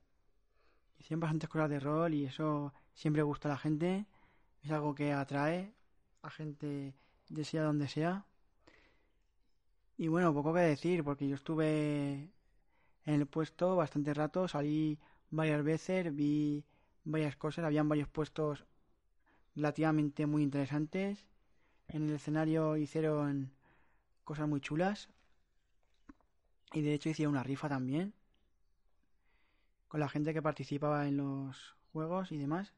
Hicieron 1.00 1.22
bastantes 1.22 1.50
cosas 1.50 1.70
de 1.70 1.80
rol 1.80 2.14
y 2.14 2.26
eso 2.26 2.74
siempre 2.94 3.24
gusta 3.24 3.48
a 3.48 3.54
la 3.54 3.58
gente. 3.58 4.06
Es 4.62 4.72
algo 4.72 4.94
que 4.94 5.14
atrae 5.14 5.74
a 6.24 6.30
gente 6.30 6.94
de 7.30 7.46
sea 7.46 7.64
donde 7.64 7.88
sea. 7.88 8.26
Y 9.98 10.10
bueno, 10.10 10.34
poco 10.34 10.54
que 10.54 10.60
decir, 10.60 11.06
porque 11.06 11.26
yo 11.26 11.36
estuve 11.36 12.34
en 13.06 13.14
el 13.14 13.26
puesto 13.28 13.78
bastante 13.78 14.14
rato, 14.14 14.50
salí 14.50 15.00
varias 15.30 15.64
veces, 15.64 16.14
vi 16.14 16.66
varias 17.06 17.38
cosas, 17.38 17.64
habían 17.64 17.88
varios 17.88 18.10
puestos 18.10 18.66
relativamente 19.56 20.26
muy 20.26 20.44
interesantes. 20.44 21.26
En 21.88 22.10
el 22.10 22.16
escenario 22.16 22.76
hicieron 22.76 23.54
cosas 24.26 24.50
muy 24.50 24.60
chulas. 24.60 25.08
Y 26.74 26.82
de 26.82 26.94
hecho 26.94 27.08
hicieron 27.08 27.36
una 27.36 27.44
rifa 27.44 27.70
también. 27.70 28.14
Con 29.94 30.00
la 30.00 30.10
gente 30.10 30.34
que 30.34 30.42
participaba 30.42 31.08
en 31.08 31.18
los 31.18 31.76
juegos 31.92 32.32
y 32.32 32.38
demás. 32.40 32.74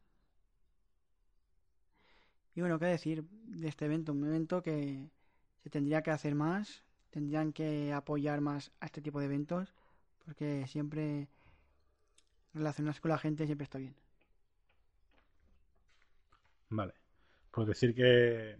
Y 2.53 2.59
bueno, 2.59 2.77
qué 2.77 2.87
decir 2.87 3.23
de 3.23 3.69
este 3.69 3.85
evento. 3.85 4.11
Un 4.11 4.27
evento 4.27 4.61
que 4.61 5.09
se 5.63 5.69
tendría 5.69 6.01
que 6.01 6.11
hacer 6.11 6.35
más. 6.35 6.83
Tendrían 7.11 7.53
que 7.53 7.93
apoyar 7.93 8.41
más 8.41 8.73
a 8.81 8.87
este 8.87 9.01
tipo 9.01 9.21
de 9.21 9.27
eventos. 9.27 9.73
Porque 10.25 10.67
siempre 10.67 11.29
relacionarse 12.53 12.99
con 12.99 13.11
la 13.11 13.17
gente 13.17 13.45
siempre 13.45 13.63
está 13.63 13.77
bien. 13.77 13.95
Vale. 16.67 16.95
Pues 17.49 17.65
decir 17.65 17.95
que, 17.95 18.57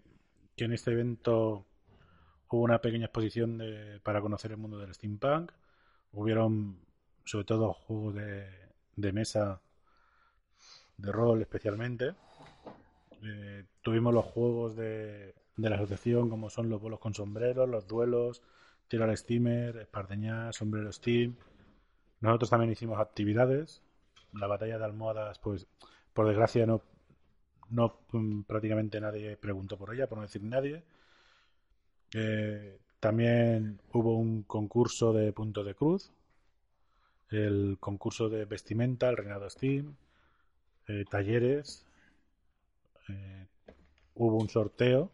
que 0.56 0.64
en 0.64 0.72
este 0.72 0.92
evento 0.92 1.66
hubo 2.48 2.62
una 2.62 2.80
pequeña 2.80 3.04
exposición 3.04 3.58
de, 3.58 4.00
para 4.00 4.22
conocer 4.22 4.52
el 4.52 4.56
mundo 4.56 4.78
del 4.78 4.94
steampunk. 4.94 5.52
Hubieron 6.12 6.85
sobre 7.26 7.44
todo 7.44 7.74
juegos 7.74 8.14
de, 8.14 8.46
de 8.96 9.12
mesa, 9.12 9.60
de 10.96 11.12
rol 11.12 11.42
especialmente. 11.42 12.14
Eh, 13.22 13.64
tuvimos 13.82 14.14
los 14.14 14.24
juegos 14.24 14.76
de, 14.76 15.34
de 15.56 15.70
la 15.70 15.76
asociación 15.76 16.30
como 16.30 16.48
son 16.48 16.70
los 16.70 16.80
bolos 16.80 17.00
con 17.00 17.12
sombreros, 17.12 17.68
los 17.68 17.86
duelos, 17.86 18.42
tirar 18.88 19.14
steamer, 19.16 19.76
espardeñar, 19.76 20.54
sombrero 20.54 20.90
steam. 20.92 21.36
Nosotros 22.20 22.48
también 22.48 22.72
hicimos 22.72 22.98
actividades. 22.98 23.82
La 24.32 24.46
batalla 24.46 24.78
de 24.78 24.84
almohadas, 24.84 25.38
pues 25.38 25.66
por 26.14 26.26
desgracia 26.26 26.64
no 26.64 26.80
no 27.70 27.98
mm, 28.12 28.42
prácticamente 28.42 29.00
nadie 29.00 29.36
preguntó 29.36 29.76
por 29.76 29.94
ella, 29.94 30.08
por 30.08 30.18
no 30.18 30.22
decir 30.22 30.42
nadie. 30.42 30.84
Eh, 32.14 32.78
también 33.00 33.80
hubo 33.92 34.16
un 34.16 34.42
concurso 34.42 35.12
de 35.12 35.32
puntos 35.32 35.66
de 35.66 35.74
cruz, 35.74 36.12
el 37.30 37.76
concurso 37.80 38.28
de 38.28 38.44
vestimenta, 38.44 39.08
el 39.08 39.16
reinado 39.16 39.48
Steam, 39.50 39.94
eh, 40.88 41.04
talleres, 41.10 41.86
eh, 43.08 43.46
hubo 44.16 44.38
un 44.38 44.48
sorteo. 44.48 45.10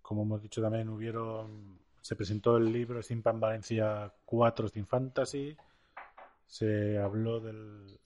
Como 0.00 0.22
hemos 0.22 0.40
dicho 0.42 0.62
también, 0.62 0.88
hubieron 0.88 1.78
se 2.00 2.16
presentó 2.16 2.56
el 2.56 2.72
libro 2.72 3.02
Steampunk 3.02 3.40
Valencia 3.40 4.10
4 4.24 4.68
Steam 4.68 4.86
Fantasy, 4.86 5.54
se 6.46 6.98
habló 6.98 7.40
del, 7.40 7.98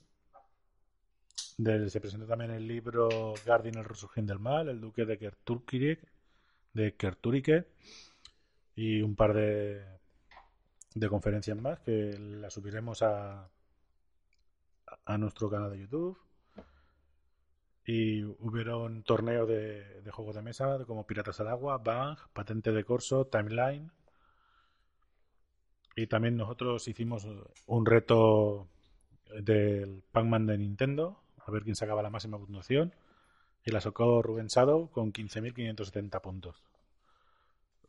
del- 1.58 1.90
se 1.90 2.00
presentó 2.00 2.26
también 2.26 2.50
el 2.50 2.66
libro 2.66 3.08
Guardian 3.46 3.76
el 3.78 3.84
resurgir 3.84 4.24
del 4.24 4.38
mal, 4.40 4.68
el 4.68 4.80
duque 4.80 5.04
de 5.04 5.16
Kerturkirik, 5.18 6.00
de 6.74 6.94
Kerturike, 6.96 7.66
y 8.74 9.02
un 9.02 9.14
par 9.14 9.34
de, 9.34 9.99
de 10.94 11.08
conferencias 11.08 11.56
más 11.60 11.80
que 11.80 12.16
las 12.18 12.52
subiremos 12.52 13.02
a, 13.02 13.48
a 15.04 15.18
nuestro 15.18 15.50
canal 15.50 15.70
de 15.70 15.80
YouTube. 15.80 16.18
Y 17.86 18.22
hubieron 18.24 19.02
torneos 19.02 19.48
de, 19.48 20.02
de 20.02 20.10
juegos 20.10 20.36
de 20.36 20.42
mesa 20.42 20.84
como 20.86 21.06
Piratas 21.06 21.40
al 21.40 21.48
Agua, 21.48 21.78
Bang, 21.78 22.18
Patente 22.32 22.72
de 22.72 22.84
Corso, 22.84 23.26
Timeline. 23.26 23.90
Y 25.96 26.06
también 26.06 26.36
nosotros 26.36 26.86
hicimos 26.86 27.26
un 27.66 27.86
reto 27.86 28.68
del 29.38 30.02
Pac-Man 30.12 30.46
de 30.46 30.58
Nintendo, 30.58 31.22
a 31.38 31.50
ver 31.50 31.62
quién 31.62 31.76
sacaba 31.76 32.02
la 32.02 32.10
máxima 32.10 32.38
puntuación. 32.38 32.94
Y 33.64 33.72
la 33.72 33.80
sacó 33.80 34.22
Rubén 34.22 34.48
Sado 34.48 34.88
con 34.90 35.12
15.570 35.12 36.20
puntos. 36.20 36.62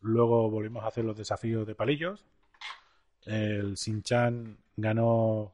Luego 0.01 0.49
volvimos 0.49 0.83
a 0.83 0.87
hacer 0.87 1.05
los 1.05 1.15
desafíos 1.15 1.65
de 1.67 1.75
palillos. 1.75 2.25
El 3.25 3.77
Sinchan 3.77 4.57
ganó 4.75 5.53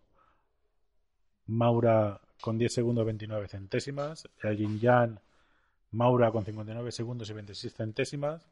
Maura 1.48 2.22
con 2.42 2.58
10 2.58 2.74
segundos 2.74 3.06
29 3.06 3.48
centésimas. 3.48 4.28
El 4.42 4.58
Yin 4.58 5.20
Maura 5.92 6.32
con 6.32 6.46
59 6.46 6.92
segundos 6.92 7.30
y 7.30 7.34
26 7.34 7.74
centésimas. 7.74 8.48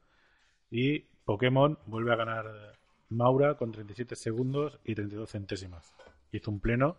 Y 0.71 0.99
Pokémon 1.25 1.77
vuelve 1.85 2.13
a 2.13 2.15
ganar 2.15 2.77
Maura 3.09 3.55
con 3.55 3.71
37 3.71 4.15
segundos 4.15 4.79
y 4.83 4.95
32 4.95 5.29
centésimas. 5.29 5.93
Hizo 6.31 6.51
un 6.51 6.59
pleno. 6.59 6.97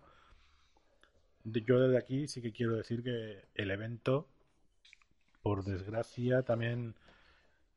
Yo 1.44 1.81
desde 1.81 1.98
aquí 1.98 2.26
sí 2.29 2.42
que 2.42 2.52
quiero 2.52 2.76
decir 2.76 3.02
que 3.02 3.44
el 3.55 3.70
evento, 3.70 4.26
por 5.42 5.64
desgracia, 5.64 6.42
también 6.42 6.94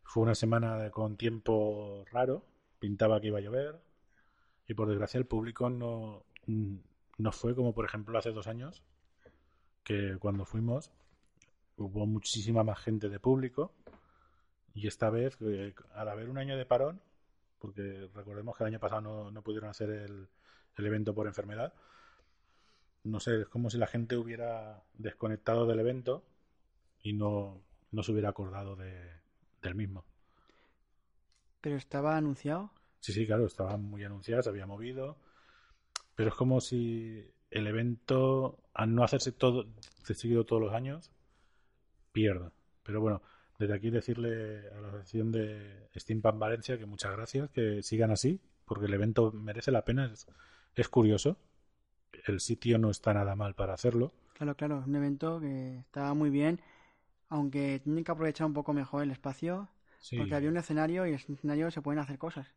fue 0.04 0.23
una 0.23 0.36
semana 0.36 0.89
con 0.91 1.17
tiempo 1.17 2.06
raro. 2.12 2.43
Pintaba 2.80 3.19
que 3.19 3.28
iba 3.28 3.39
a 3.39 3.41
llover. 3.41 3.88
Y 4.69 4.75
por 4.75 4.88
desgracia 4.88 5.17
el 5.17 5.25
público 5.25 5.67
no, 5.71 6.23
no 7.17 7.32
fue 7.32 7.55
como 7.55 7.73
por 7.73 7.86
ejemplo 7.86 8.17
hace 8.17 8.32
dos 8.32 8.45
años, 8.45 8.84
que 9.84 10.15
cuando 10.19 10.45
fuimos 10.45 10.91
hubo 11.75 12.05
muchísima 12.05 12.63
más 12.63 12.79
gente 12.79 13.10
de 13.10 13.19
público. 13.19 13.73
Y 14.75 14.86
esta 14.86 15.10
vez, 15.10 15.38
eh, 15.41 15.73
al 15.95 16.10
haber 16.10 16.29
un 16.29 16.38
año 16.38 16.55
de 16.55 16.67
parón, 16.67 17.01
porque 17.58 18.10
recordemos 18.13 18.55
que 18.55 18.63
el 18.63 18.67
año 18.67 18.79
pasado 18.79 19.01
no, 19.01 19.32
no 19.32 19.41
pudieron 19.41 19.71
hacer 19.71 19.89
el, 19.89 20.29
el, 20.77 20.86
evento 20.86 21.15
por 21.15 21.25
enfermedad. 21.25 21.73
No 23.03 23.19
sé, 23.19 23.41
es 23.41 23.47
como 23.47 23.71
si 23.71 23.79
la 23.79 23.88
gente 23.88 24.17
hubiera 24.17 24.84
desconectado 24.93 25.65
del 25.65 25.79
evento 25.79 26.23
y 27.01 27.13
no, 27.13 27.60
no 27.91 28.03
se 28.03 28.12
hubiera 28.12 28.29
acordado 28.29 28.75
de, 28.75 29.19
del 29.63 29.73
mismo. 29.73 30.05
¿Pero 31.60 31.75
estaba 31.75 32.15
anunciado? 32.15 32.71
Sí, 32.99 33.13
sí, 33.13 33.25
claro, 33.25 33.45
estaba 33.45 33.77
muy 33.77 34.03
anunciado, 34.03 34.43
se 34.43 34.49
había 34.49 34.65
movido. 34.65 35.17
Pero 36.15 36.29
es 36.29 36.35
como 36.35 36.59
si 36.59 37.25
el 37.49 37.67
evento, 37.67 38.59
al 38.73 38.93
no 38.93 39.03
hacerse 39.03 39.31
todo 39.31 39.67
seguido 40.03 40.45
todos 40.45 40.62
los 40.62 40.73
años, 40.73 41.12
pierda. 42.12 42.51
Pero 42.83 43.01
bueno, 43.01 43.21
desde 43.57 43.73
aquí 43.73 43.89
decirle 43.89 44.67
a 44.69 44.81
la 44.81 44.88
asociación 44.89 45.31
de 45.31 45.89
Steampunk 45.95 46.38
Valencia 46.38 46.77
que 46.77 46.85
muchas 46.85 47.12
gracias, 47.12 47.49
que 47.51 47.83
sigan 47.83 48.12
así, 48.12 48.39
porque 48.65 48.85
el 48.85 48.93
evento 48.93 49.31
merece 49.31 49.71
la 49.71 49.85
pena, 49.85 50.12
es, 50.12 50.27
es 50.75 50.89
curioso. 50.89 51.38
El 52.25 52.39
sitio 52.39 52.77
no 52.79 52.89
está 52.89 53.13
nada 53.13 53.35
mal 53.35 53.53
para 53.55 53.73
hacerlo. 53.73 54.12
Claro, 54.33 54.55
claro, 54.55 54.79
es 54.79 54.88
un 54.88 54.95
evento 54.95 55.39
que 55.39 55.79
está 55.79 56.13
muy 56.13 56.29
bien, 56.29 56.62
aunque 57.27 57.81
tienen 57.83 58.03
que 58.03 58.12
aprovechar 58.12 58.47
un 58.47 58.53
poco 58.53 58.73
mejor 58.73 59.03
el 59.03 59.12
espacio, 59.12 59.67
sí. 59.99 60.17
porque 60.17 60.35
había 60.35 60.49
un 60.49 60.57
escenario 60.57 61.05
y 61.05 61.09
en 61.09 61.15
el 61.15 61.35
escenario 61.35 61.71
se 61.71 61.81
pueden 61.81 61.99
hacer 61.99 62.17
cosas. 62.17 62.47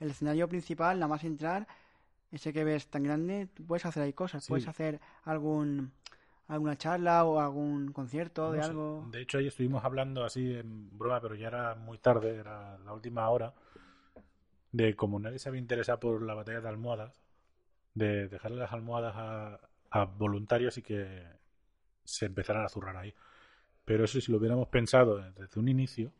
El 0.00 0.10
escenario 0.10 0.48
principal, 0.48 0.98
nada 0.98 1.08
más 1.08 1.24
entrar, 1.24 1.66
ese 2.30 2.52
que 2.52 2.64
ves 2.64 2.86
tan 2.88 3.02
grande, 3.02 3.48
tú 3.54 3.64
puedes 3.64 3.86
hacer 3.86 4.02
ahí 4.02 4.12
cosas, 4.12 4.44
sí. 4.44 4.48
puedes 4.50 4.68
hacer 4.68 5.00
algún 5.24 5.92
alguna 6.48 6.76
charla 6.76 7.24
o 7.24 7.40
algún 7.40 7.92
concierto 7.92 8.48
no 8.48 8.52
de 8.52 8.62
sé. 8.62 8.70
algo. 8.70 9.06
De 9.12 9.20
hecho, 9.20 9.38
ahí 9.38 9.46
estuvimos 9.48 9.84
hablando 9.84 10.24
así 10.24 10.54
en 10.54 10.96
broma, 10.98 11.20
pero 11.20 11.34
ya 11.34 11.48
era 11.48 11.74
muy 11.74 11.98
tarde, 11.98 12.36
era 12.36 12.78
la 12.78 12.92
última 12.94 13.28
hora, 13.28 13.52
de 14.72 14.96
como 14.96 15.18
nadie 15.18 15.38
se 15.38 15.48
había 15.48 15.60
interesado 15.60 16.00
por 16.00 16.22
la 16.22 16.34
batalla 16.34 16.60
de 16.60 16.68
almohadas, 16.68 17.20
de 17.94 18.28
dejarle 18.28 18.58
las 18.58 18.72
almohadas 18.72 19.14
a, 19.16 19.60
a 19.90 20.04
voluntarios 20.04 20.78
y 20.78 20.82
que 20.82 21.22
se 22.04 22.26
empezaran 22.26 22.64
a 22.64 22.68
zurrar 22.68 22.96
ahí. 22.96 23.14
Pero 23.84 24.04
eso 24.04 24.20
si 24.20 24.32
lo 24.32 24.38
hubiéramos 24.38 24.68
pensado 24.68 25.18
desde 25.18 25.60
un 25.60 25.68
inicio, 25.68 26.12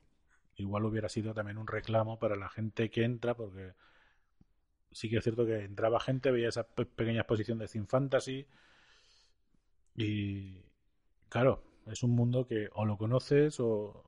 igual 0.59 0.85
hubiera 0.85 1.09
sido 1.09 1.35
también 1.35 1.59
un 1.59 1.67
reclamo 1.67 2.19
para 2.19 2.37
la 2.37 2.49
gente 2.49 2.91
que 2.91 3.05
entra, 3.05 3.35
porque 3.35 3.73
sí 4.93 5.09
que 5.09 5.19
es 5.19 5.25
cierto 5.25 5.47
que 5.47 5.65
entraba 5.65 6.01
gente, 6.01 6.31
veía 6.31 6.49
esa 6.51 6.67
pequeña 6.67 7.21
exposición 7.21 7.59
de 7.59 7.69
Team 7.69 7.87
Fantasy, 7.87 8.47
y 9.97 10.63
claro, 11.29 11.63
es 11.87 12.03
un 12.03 12.13
mundo 12.13 12.47
que 12.47 12.69
o 12.75 12.85
lo 12.85 12.97
conoces 12.97 13.59
o 13.61 14.05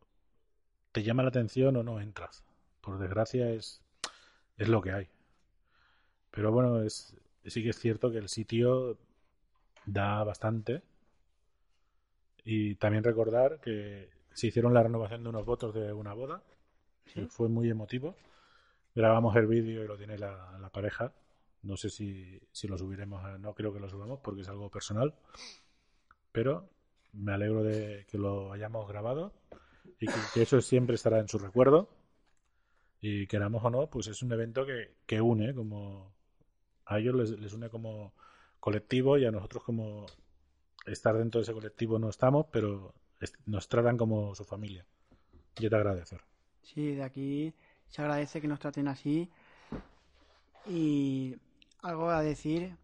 te 0.92 1.02
llama 1.02 1.22
la 1.22 1.30
atención 1.30 1.76
o 1.76 1.82
no 1.82 2.00
entras. 2.00 2.44
Por 2.80 2.98
desgracia 2.98 3.50
es, 3.50 3.82
es 4.56 4.68
lo 4.68 4.82
que 4.82 4.92
hay. 4.92 5.08
Pero 6.30 6.52
bueno, 6.52 6.82
es, 6.82 7.16
sí 7.44 7.62
que 7.62 7.70
es 7.70 7.78
cierto 7.78 8.10
que 8.10 8.18
el 8.18 8.28
sitio 8.28 8.98
da 9.86 10.22
bastante. 10.24 10.82
Y 12.44 12.76
también 12.76 13.04
recordar 13.04 13.60
que 13.60 14.10
se 14.32 14.48
hicieron 14.48 14.74
la 14.74 14.82
renovación 14.82 15.22
de 15.22 15.28
unos 15.28 15.44
votos 15.44 15.74
de 15.74 15.92
una 15.92 16.14
boda. 16.14 16.42
¿Sí? 17.06 17.26
fue 17.28 17.48
muy 17.48 17.68
emotivo. 17.68 18.14
Grabamos 18.94 19.34
el 19.36 19.46
vídeo 19.46 19.82
y 19.82 19.88
lo 19.88 19.96
tiene 19.96 20.16
la, 20.16 20.58
la 20.60 20.70
pareja. 20.70 21.12
No 21.62 21.76
sé 21.76 21.90
si, 21.90 22.40
si, 22.52 22.68
lo 22.68 22.78
subiremos, 22.78 23.38
no 23.40 23.54
creo 23.54 23.72
que 23.72 23.80
lo 23.80 23.88
subamos 23.88 24.20
porque 24.20 24.42
es 24.42 24.48
algo 24.48 24.70
personal 24.70 25.14
pero 26.32 26.68
me 27.12 27.32
alegro 27.32 27.62
de 27.62 28.06
que 28.08 28.18
lo 28.18 28.52
hayamos 28.52 28.88
grabado 28.88 29.32
y 29.98 30.06
que, 30.06 30.14
que, 30.34 30.42
eso 30.42 30.60
siempre 30.60 30.94
estará 30.94 31.18
en 31.18 31.28
su 31.28 31.38
recuerdo 31.38 31.88
y 33.00 33.26
queramos 33.26 33.64
o 33.64 33.70
no, 33.70 33.88
pues 33.88 34.06
es 34.08 34.22
un 34.22 34.32
evento 34.32 34.64
que, 34.66 34.94
que 35.06 35.20
une 35.20 35.54
como 35.54 36.14
a 36.86 36.98
ellos 36.98 37.14
les, 37.14 37.30
les, 37.30 37.52
une 37.52 37.68
como 37.68 38.14
colectivo 38.60 39.18
y 39.18 39.24
a 39.24 39.30
nosotros 39.30 39.64
como 39.64 40.06
estar 40.86 41.16
dentro 41.16 41.40
de 41.40 41.44
ese 41.44 41.52
colectivo 41.52 41.98
no 41.98 42.08
estamos, 42.08 42.46
pero 42.52 42.94
nos 43.46 43.68
tratan 43.68 43.96
como 43.96 44.34
su 44.34 44.44
familia. 44.44 44.86
Y 45.58 45.68
te 45.68 45.76
agradecer. 45.76 46.22
Sí, 46.62 46.94
de 46.94 47.02
aquí 47.02 47.54
se 47.88 48.02
agradece 48.02 48.40
que 48.40 48.48
nos 48.48 48.60
traten 48.60 48.88
así 48.88 49.30
y 50.66 51.36
algo 51.82 52.10
a 52.10 52.22
decir 52.22 52.76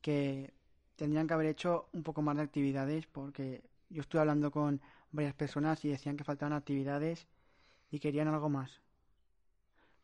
que 0.00 0.52
tendrían 0.96 1.26
que 1.26 1.34
haber 1.34 1.46
hecho 1.46 1.88
un 1.92 2.02
poco 2.02 2.22
más 2.22 2.36
de 2.36 2.42
actividades 2.42 3.06
porque 3.06 3.62
yo 3.88 4.02
estuve 4.02 4.20
hablando 4.20 4.50
con 4.50 4.80
varias 5.12 5.34
personas 5.34 5.84
y 5.84 5.88
decían 5.88 6.16
que 6.16 6.24
faltaban 6.24 6.52
actividades 6.52 7.26
y 7.90 8.00
querían 8.00 8.28
algo 8.28 8.48
más. 8.48 8.80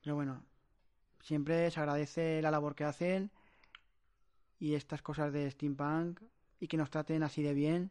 Pero 0.02 0.14
bueno, 0.14 0.42
siempre 1.22 1.70
se 1.70 1.80
agradece 1.80 2.40
la 2.42 2.50
labor 2.50 2.74
que 2.74 2.84
hacen 2.84 3.30
y 4.58 4.74
estas 4.74 5.02
cosas 5.02 5.32
de 5.32 5.50
steampunk 5.50 6.20
y 6.60 6.68
que 6.68 6.76
nos 6.76 6.90
traten 6.90 7.22
así 7.22 7.42
de 7.42 7.54
bien, 7.54 7.90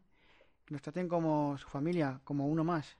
que 0.70 0.74
nos 0.74 0.84
traten 0.84 1.08
como 1.08 1.58
su 1.58 1.68
familia, 1.68 2.22
como 2.24 2.46
uno 2.46 2.64
más. 2.64 2.96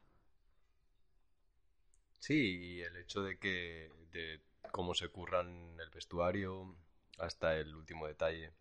Sí, 2.18 2.58
y 2.62 2.82
el 2.82 2.98
hecho 2.98 3.22
de 3.22 3.38
que 3.38 3.92
de 4.12 4.42
cómo 4.72 4.96
se 4.96 5.10
curran 5.10 5.80
el 5.80 5.92
vestuario 5.92 6.76
hasta 7.20 7.56
el 7.56 7.76
último 7.76 8.08
detalle 8.08 8.54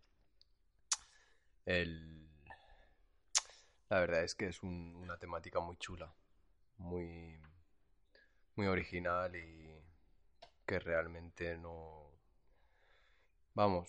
el... 1.64 2.28
La 3.88 4.00
verdad 4.00 4.24
es 4.24 4.34
que 4.34 4.48
es 4.48 4.62
un, 4.62 4.94
una 4.96 5.16
temática 5.16 5.58
muy 5.60 5.78
chula, 5.78 6.12
muy, 6.76 7.40
muy 8.56 8.66
original 8.66 9.34
y 9.34 9.74
que 10.66 10.78
realmente 10.80 11.56
no... 11.56 12.12
Vamos, 13.54 13.88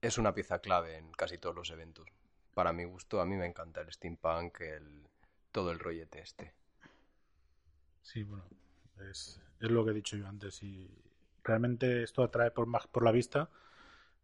es 0.00 0.16
una 0.16 0.32
pieza 0.32 0.60
clave 0.60 0.96
en 0.96 1.12
casi 1.12 1.36
todos 1.36 1.54
los 1.54 1.68
eventos. 1.68 2.08
Para 2.54 2.72
mi 2.72 2.84
gusto, 2.84 3.20
a 3.20 3.26
mí 3.26 3.36
me 3.36 3.46
encanta 3.46 3.80
el 3.80 3.92
steampunk, 3.92 4.60
el, 4.60 5.08
todo 5.52 5.70
el 5.70 5.78
rollete 5.78 6.20
este. 6.20 6.54
Sí, 8.02 8.22
bueno, 8.24 8.44
es, 9.10 9.40
es 9.60 9.70
lo 9.70 9.84
que 9.84 9.90
he 9.92 9.94
dicho 9.94 10.16
yo 10.16 10.26
antes. 10.26 10.62
Y 10.62 10.90
realmente 11.44 12.02
esto 12.02 12.22
atrae 12.22 12.50
por 12.50 12.66
más 12.66 12.86
por 12.86 13.04
la 13.04 13.12
vista 13.12 13.50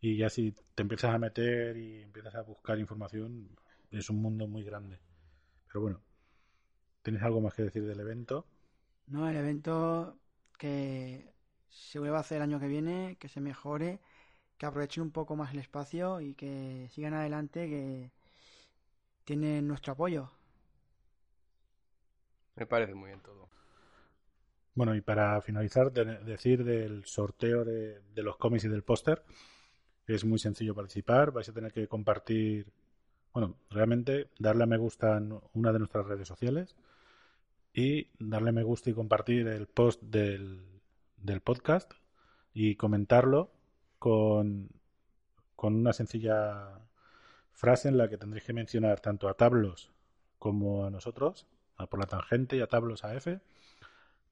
y 0.00 0.16
ya 0.16 0.30
si 0.30 0.54
te 0.74 0.82
empiezas 0.82 1.14
a 1.14 1.18
meter 1.18 1.76
y 1.76 2.02
empiezas 2.02 2.34
a 2.36 2.42
buscar 2.42 2.78
información, 2.78 3.48
es 3.90 4.10
un 4.10 4.22
mundo 4.22 4.46
muy 4.46 4.64
grande. 4.64 4.98
Pero 5.68 5.82
bueno, 5.82 6.00
¿tienes 7.02 7.22
algo 7.22 7.40
más 7.40 7.54
que 7.54 7.64
decir 7.64 7.84
del 7.84 8.00
evento? 8.00 8.46
No, 9.06 9.28
el 9.28 9.36
evento 9.36 10.18
que 10.58 11.32
se 11.70 11.98
vuelva 11.98 12.18
a 12.18 12.20
hacer 12.20 12.36
el 12.38 12.42
año 12.42 12.60
que 12.60 12.68
viene, 12.68 13.16
que 13.18 13.28
se 13.28 13.40
mejore, 13.40 14.00
que 14.58 14.66
aprovechen 14.66 15.04
un 15.04 15.12
poco 15.12 15.36
más 15.36 15.52
el 15.54 15.60
espacio 15.60 16.20
y 16.20 16.34
que 16.34 16.88
sigan 16.92 17.14
adelante, 17.14 17.68
que 17.68 18.12
tienen 19.28 19.68
nuestro 19.68 19.92
apoyo. 19.92 20.30
Me 22.56 22.64
parece 22.64 22.94
muy 22.94 23.08
bien 23.08 23.20
todo. 23.20 23.50
Bueno, 24.74 24.94
y 24.94 25.02
para 25.02 25.38
finalizar, 25.42 25.92
de 25.92 26.16
decir 26.20 26.64
del 26.64 27.04
sorteo 27.04 27.62
de, 27.62 28.00
de 28.14 28.22
los 28.22 28.38
cómics 28.38 28.64
y 28.64 28.68
del 28.68 28.84
póster. 28.84 29.22
Es 30.06 30.24
muy 30.24 30.38
sencillo 30.38 30.74
participar. 30.74 31.30
Vais 31.30 31.46
a 31.46 31.52
tener 31.52 31.74
que 31.74 31.86
compartir. 31.86 32.72
bueno, 33.34 33.56
realmente 33.68 34.30
darle 34.38 34.64
a 34.64 34.66
me 34.66 34.78
gusta 34.78 35.18
en 35.18 35.38
una 35.52 35.72
de 35.74 35.78
nuestras 35.78 36.06
redes 36.06 36.26
sociales 36.26 36.74
y 37.74 38.08
darle 38.18 38.50
me 38.52 38.62
gusta 38.62 38.88
y 38.88 38.94
compartir 38.94 39.46
el 39.46 39.66
post 39.66 40.02
del, 40.04 40.80
del 41.18 41.42
podcast 41.42 41.92
y 42.54 42.76
comentarlo 42.76 43.52
con, 43.98 44.70
con 45.54 45.74
una 45.74 45.92
sencilla 45.92 46.87
frase 47.58 47.88
en 47.88 47.98
la 47.98 48.08
que 48.08 48.16
tendréis 48.18 48.44
que 48.44 48.52
mencionar 48.52 49.00
tanto 49.00 49.28
a 49.28 49.34
Tablos 49.34 49.90
como 50.38 50.86
a 50.86 50.90
nosotros, 50.90 51.48
a 51.76 51.88
por 51.88 51.98
la 51.98 52.06
tangente 52.06 52.56
y 52.56 52.60
a 52.60 52.68
Tablos 52.68 53.02
AF, 53.04 53.26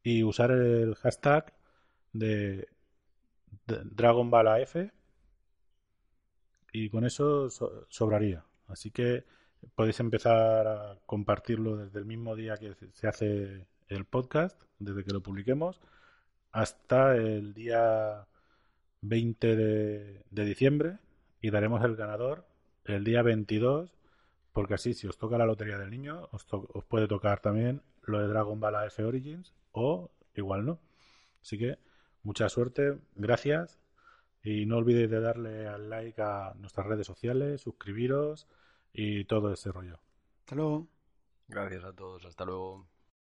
y 0.05 0.23
usar 0.23 0.53
el 0.53 0.95
hashtag 0.95 1.53
de, 2.12 2.69
Dragon 3.67 4.31
Ball 4.31 4.47
AF 4.47 4.77
y 6.73 6.89
con 6.89 7.05
eso 7.05 7.51
so- 7.51 7.85
sobraría. 7.89 8.45
Así 8.69 8.93
que 8.93 9.25
podéis 9.75 9.99
empezar 9.99 10.69
a 10.69 10.99
compartirlo 11.05 11.77
desde 11.77 11.99
el 11.99 12.05
mismo 12.05 12.37
día 12.37 12.57
que 12.59 12.75
se 12.93 13.09
hace 13.09 13.67
el 13.89 14.05
podcast, 14.05 14.62
desde 14.79 15.03
que 15.03 15.12
lo 15.12 15.21
publiquemos, 15.21 15.81
hasta 16.53 17.17
el 17.17 17.55
día 17.55 18.29
20 19.01 19.57
de, 19.57 20.25
de 20.31 20.45
diciembre 20.45 20.99
y 21.41 21.51
daremos 21.51 21.85
el 21.85 21.97
ganador 21.97 22.47
el 22.87 23.05
día 23.05 23.22
22, 23.22 23.94
porque 24.53 24.75
así 24.75 24.94
si 24.94 25.07
os 25.07 25.18
toca 25.18 25.38
la 25.38 25.46
lotería 25.46 25.79
del 25.79 25.90
niño, 25.90 26.29
os, 26.33 26.46
to- 26.46 26.68
os 26.72 26.85
puede 26.85 27.09
tocar 27.09 27.40
también 27.40 27.83
lo 28.03 28.20
de 28.20 28.29
Dragon 28.29 28.59
Ball 28.61 28.77
AF 28.77 28.99
Origins 29.01 29.55
o 29.72 30.11
igual 30.35 30.64
no. 30.66 30.79
Así 31.42 31.59
que 31.59 31.79
mucha 32.22 32.49
suerte, 32.49 32.99
gracias 33.14 33.79
y 34.42 34.66
no 34.66 34.77
olvidéis 34.79 35.11
de 35.11 35.20
darle 35.20 35.66
al 35.68 35.90
like 35.90 36.20
a 36.22 36.55
nuestras 36.59 36.87
redes 36.87 37.07
sociales, 37.07 37.61
suscribiros 37.62 38.46
y 38.92 39.25
todo 39.25 39.53
ese 39.53 39.72
rollo. 39.72 39.99
Hasta 40.40 40.55
luego. 40.57 40.88
Gracias 41.49 41.85
a 41.85 41.92
todos, 41.92 42.25
hasta 42.25 42.44
luego. 42.44 42.87